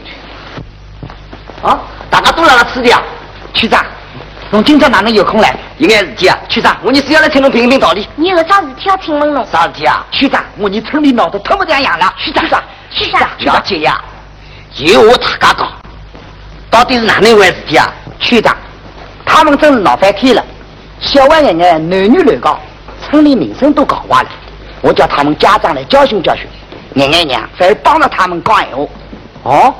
[1.62, 1.78] 啊，
[2.10, 3.02] 大家都来了吃的啊。
[3.52, 3.84] 区长，
[4.50, 5.54] 侬今朝哪能有空来？
[5.78, 6.38] 有眼事体啊。
[6.48, 8.08] 区长，我你是要来请侬评一评道理。
[8.16, 9.46] 你有啥事体要请问侬？
[9.52, 10.04] 啥事体啊？
[10.10, 12.12] 区长，我你村里闹得特么这样了。
[12.18, 12.44] 区长，
[12.90, 14.00] 区长，了解呀。
[14.74, 15.72] 就我大家讲，
[16.70, 17.92] 到底是哪能回事体啊？
[18.18, 18.56] 区长，
[19.24, 20.42] 他们真是闹翻天了，
[21.00, 22.58] 小娃眼眼男女乱搞，
[23.04, 24.30] 村里名声都搞坏了。
[24.80, 26.46] 我叫他们家长来教训教训，
[26.94, 28.86] 爷爷娘反而帮着他们讲闲话。
[29.42, 29.74] 哦，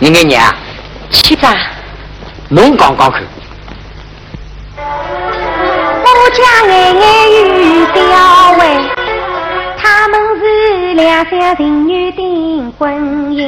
[0.00, 0.54] 眼眼娘，
[1.10, 1.54] 区长，
[2.48, 3.22] 侬讲讲看。
[6.16, 7.04] 我家眼眼
[7.60, 8.93] 与小薇，
[9.86, 12.82] 他们是两厢情愿的婚
[13.34, 13.38] 姻。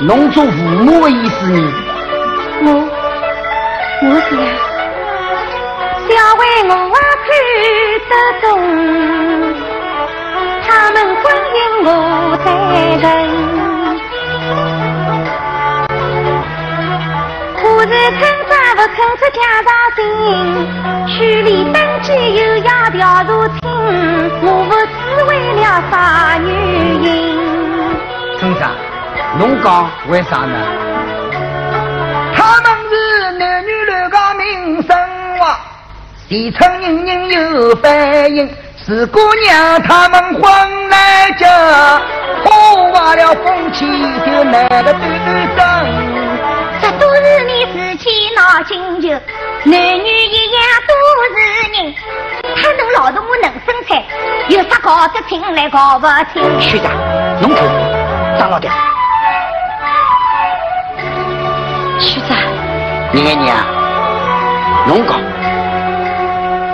[0.00, 1.60] 侬做父母的意思呢？
[2.62, 2.66] 我，
[4.02, 4.42] 我是呀，
[6.08, 6.96] 小薇我也
[7.26, 7.30] 看
[8.08, 8.48] 得懂，
[10.66, 11.22] 他们婚
[11.52, 11.86] 姻我
[12.42, 12.46] 赞
[13.02, 13.04] 成。
[17.60, 18.47] 可是村长
[18.78, 19.98] 不肯出家长信，
[21.08, 23.26] 区里登记又要调查
[23.58, 23.66] 清，
[24.40, 26.48] 我不知为了啥原
[27.02, 27.08] 因。
[28.38, 28.70] 村长，
[29.36, 30.54] 侬讲为啥呢？
[32.36, 34.96] 他们是男女乱搞名声
[35.40, 35.58] 话，
[36.28, 38.48] 全村人人有反应。
[38.86, 41.48] 如果让他们混来着，
[42.44, 43.84] 破坏了风气，
[44.24, 45.02] 就难个端
[45.56, 45.67] 正。
[48.08, 48.72] 这都是你自己闹金
[49.02, 49.08] 球，
[49.64, 50.58] 男女一样
[50.88, 50.92] 都
[51.28, 51.36] 是
[51.72, 51.94] 人，
[52.56, 54.02] 他能劳动我能生产，
[54.48, 56.42] 有啥搞得清来搞不清？
[56.58, 56.90] 区长，
[57.40, 57.62] 侬看，
[58.38, 58.70] 张老爹，
[62.00, 62.36] 区长，
[63.12, 63.66] 你看你啊，
[64.86, 65.20] 侬讲，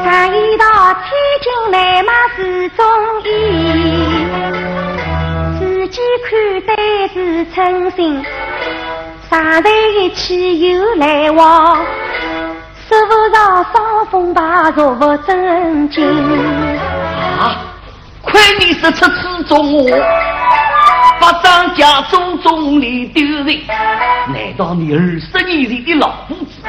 [0.05, 1.11] 上一道千
[1.43, 2.87] 金来嘛是中
[3.25, 3.29] 医，
[5.59, 6.75] 自己看待
[7.13, 8.25] 是诚心。
[9.35, 11.77] 大在一起有来往，
[12.87, 16.07] 说不上双风把若不正经。
[17.41, 17.59] 啊！
[18.23, 19.97] 亏你是出此中话，
[21.21, 23.61] 把张家种种里丢人。
[24.29, 26.63] 难道你二十年前的老夫子，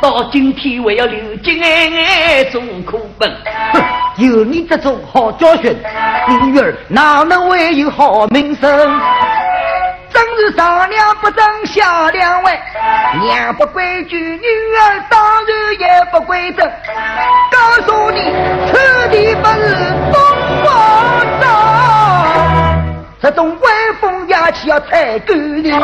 [0.00, 3.28] 到今天还要流尽眼眼中苦本？
[3.72, 3.82] 哼！
[4.18, 5.76] 有你这种好教训，
[6.28, 9.00] 你女儿哪能会有好名声？
[10.16, 12.58] 真是上梁不正下梁歪，
[13.20, 14.46] 娘不规矩，女
[14.78, 16.66] 儿当然也不规整。
[17.52, 18.32] 告诉你，
[18.66, 19.74] 此地不是
[20.10, 20.14] 风
[20.62, 20.72] 光
[21.38, 21.44] 照，
[23.20, 25.78] 这种威风压气要踩干净。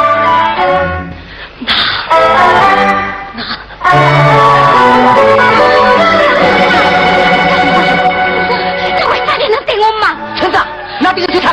[5.14, 5.81] 这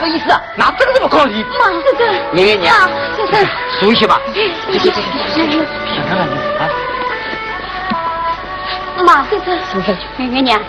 [0.09, 1.43] 意思啊，那真是不讲理。
[1.59, 2.03] 妈，这这。
[2.33, 3.37] 爷爷娘，这这。
[3.79, 4.19] 熟悉吧？
[4.33, 5.57] 这这这这。
[5.93, 6.67] 想看看你啊。
[9.05, 9.51] 妈，这这。
[9.71, 9.91] 是不是？
[10.17, 10.59] 奶奶娘，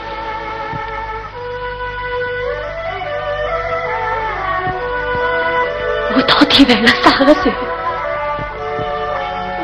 [6.15, 7.53] 我到底为了啥个罪？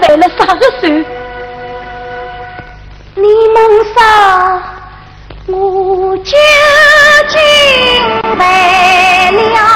[0.00, 1.04] 犯了啥个罪？
[3.14, 3.22] 你
[3.54, 3.98] 蒙杀
[5.46, 6.36] 我究
[7.28, 7.38] 竟
[8.38, 8.42] 为
[9.52, 9.75] 了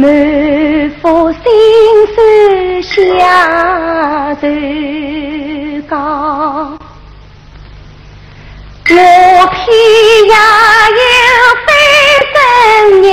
[0.00, 0.08] 满
[1.02, 1.42] 腹心
[2.14, 4.42] 酸下愁
[5.90, 5.92] 讲，
[8.88, 8.96] 我
[9.52, 9.58] 偏
[10.26, 11.20] 也有
[11.66, 11.68] 非
[12.32, 12.34] 分
[13.02, 13.08] 人。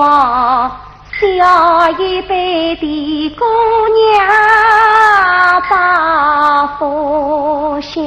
[0.00, 0.70] 我
[1.18, 3.44] 下一辈的姑
[3.96, 4.24] 娘
[5.68, 5.72] 把
[6.78, 7.98] 福享，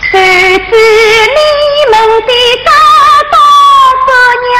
[0.00, 0.70] 谁知
[1.36, 1.38] 你
[1.90, 2.32] 们的
[2.64, 2.70] 高
[3.30, 3.36] 高
[4.06, 4.08] 夫
[4.46, 4.56] 人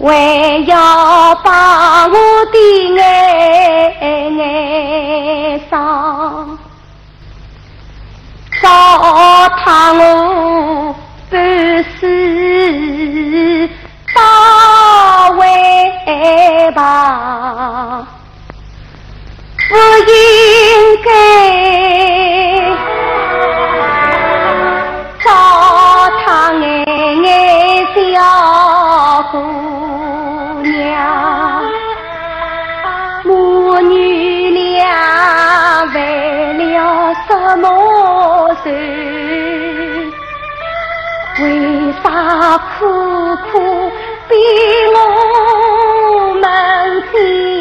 [0.00, 0.04] 还
[0.66, 0.72] 要
[1.44, 1.46] 把
[2.08, 2.14] 我
[2.46, 2.54] 的
[2.98, 3.00] 爱
[4.00, 4.44] 爱？
[9.48, 10.94] 怕我
[11.30, 13.68] 半死
[14.14, 18.06] 八位吧，
[19.68, 19.74] 不
[20.10, 22.05] 应该。
[42.58, 43.90] 苦苦
[44.28, 44.34] 逼
[44.94, 47.55] 我们走。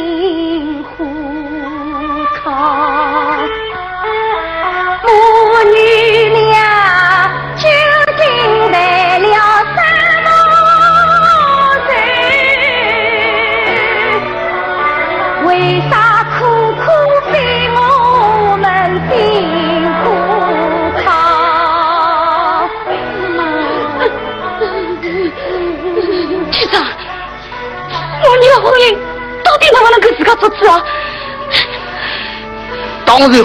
[33.06, 33.42] 当然可以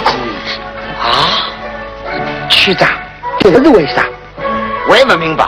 [0.99, 1.47] 啊，
[2.49, 2.89] 区长，
[3.39, 4.05] 这是为啥？
[4.87, 5.47] 我也不明白。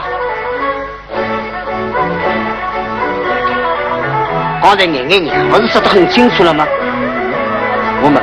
[4.62, 6.66] 刚才年年年不是说得很清楚了吗？
[8.00, 8.22] 我问问，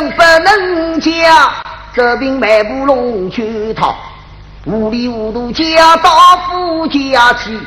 [0.00, 1.10] 人不能嫁，
[1.92, 3.94] 这病迈步龙去逃，
[4.64, 6.10] 糊里糊涂嫁到
[6.48, 7.60] 夫家去，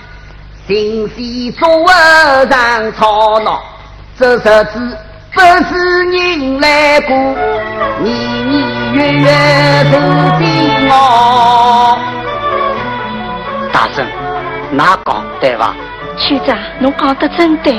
[0.68, 3.62] 心系作恶让吵闹，
[4.18, 4.98] 这日子
[5.32, 7.16] 不是人来过，
[8.00, 9.30] 年年月月
[9.92, 10.00] 受
[10.40, 12.00] 煎熬。
[13.72, 14.04] 大圣，
[14.72, 15.76] 哪讲对吧？
[16.18, 17.78] 区长，侬讲得真对。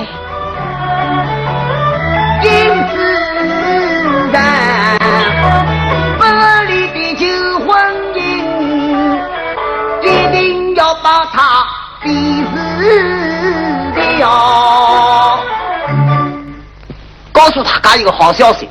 [17.65, 18.69] 大家一个好消息，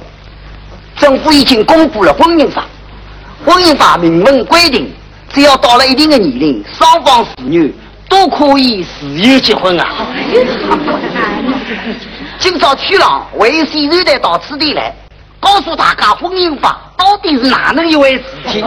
[0.95, 2.65] 政府已经公布了婚姻法。
[3.43, 4.93] 婚姻法明文规定，
[5.33, 7.75] 只要到了一定的年龄，双方子女
[8.07, 9.85] 都可以自由结婚啊。
[12.39, 14.93] 今朝区长为谁人带到此地来？
[15.39, 18.65] 告诉大家，婚姻法到底是哪能一回事情？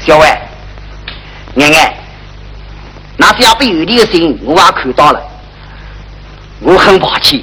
[0.00, 0.26] 小伟，
[1.54, 1.96] 念念，
[3.22, 5.22] 那下边有的信我也看到了。
[6.58, 7.40] 我很抱歉，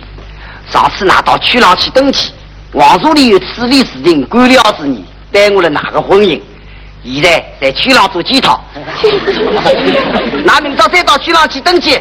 [0.70, 2.34] 上次拿到区上去登记，
[2.74, 6.38] 王助理有处理事情官僚之你，耽误了哪个婚姻。
[7.02, 8.62] 现在在区上做检讨，
[10.44, 11.98] 那明朝再到区上去登记。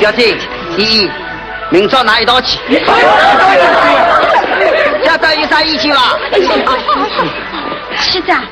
[0.00, 0.36] 小姐，
[0.76, 1.10] 第一，
[1.70, 2.56] 明朝拿一道去。
[5.02, 6.16] 家长有啥意见啦？
[8.00, 8.42] 区长，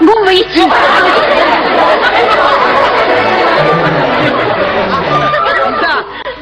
[0.00, 0.68] 我没意见。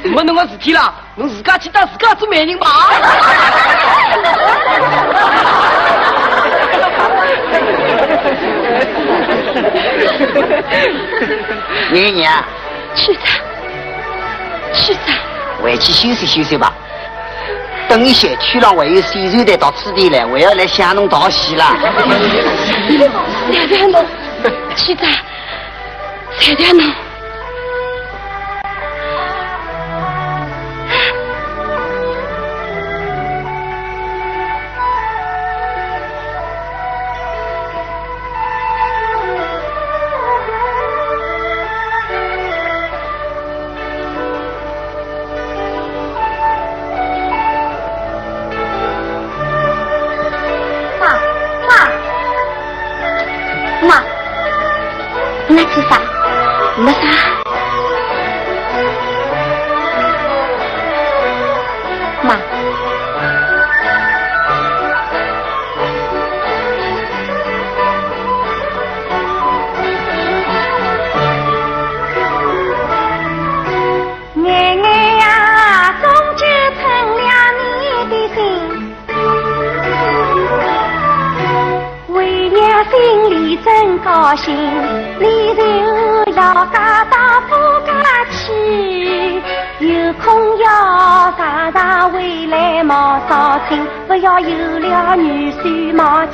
[0.05, 2.67] 没侬个事体啦，侬自家去当自家做媒人吧。
[11.93, 12.45] 爷娘，
[12.95, 13.23] 区长，
[14.73, 15.15] 区长，
[15.63, 16.73] 回去休息休息吧。
[17.89, 21.65] 等一些区长还有宣传队到此地来，我要来向侬道喜了。
[23.51, 24.05] 谢谢侬，
[24.75, 25.09] 区长，
[26.39, 27.06] 谢谢侬。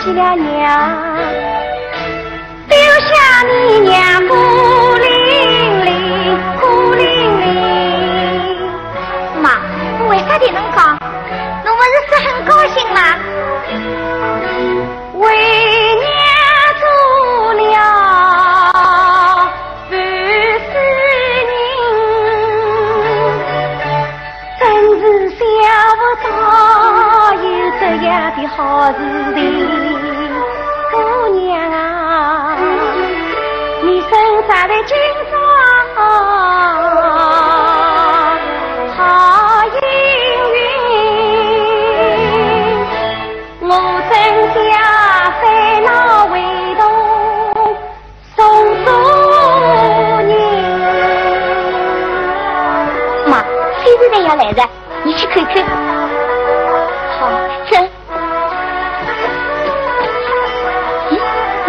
[0.02, 1.41] 起了娘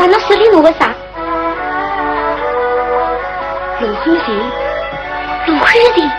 [0.04, 0.94] 妈，侬手里拿个啥？
[3.80, 4.28] 罗汉钿，
[5.48, 6.12] 罗汉钿，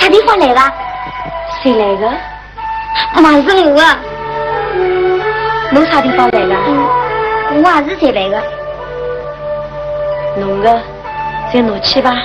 [0.00, 0.60] 啥地方来的？
[1.62, 2.10] 谁来的？
[3.20, 3.98] 妈是我啊。
[5.70, 6.56] 侬啥地方来的？
[7.50, 8.42] 我也是才来的。
[10.38, 10.80] 侬的，
[11.52, 12.16] 再拿去吧。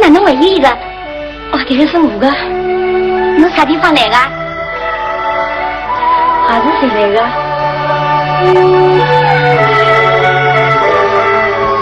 [0.00, 0.68] 哪能还有一个？
[1.50, 2.30] 哦，这个是我的。
[3.38, 4.16] 侬啥地方来的？
[6.48, 7.22] 还是谁来的？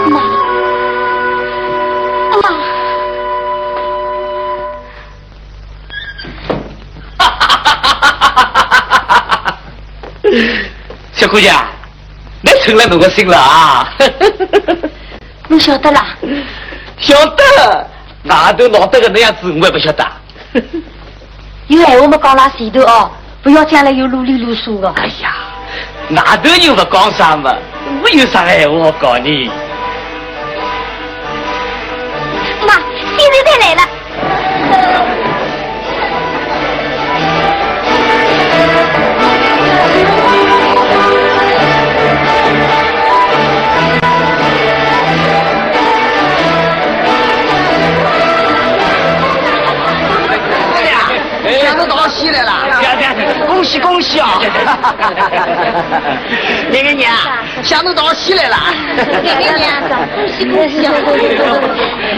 [0.09, 0.19] 妈，
[2.41, 2.43] 妈，
[11.13, 11.65] 小姑娘，
[12.41, 13.89] 你成了侬个心了啊！
[15.47, 16.05] 侬晓得啦？
[16.99, 17.86] 晓得，
[18.27, 20.05] 外头闹得个那样子，我也不晓得。
[21.67, 23.11] 有闲话没讲拉前头哦，
[23.43, 24.89] 不要将来又啰里啰嗦的。
[24.91, 25.35] 哎呀，
[26.11, 27.53] 外头又不讲啥嘛，
[28.03, 29.51] 我有啥闲话讲呢？
[54.95, 56.17] 啊！
[56.71, 57.13] 那个娘，
[57.63, 58.57] 想都到喜来了。
[59.39, 60.93] 娘娘，恭喜恭喜啊！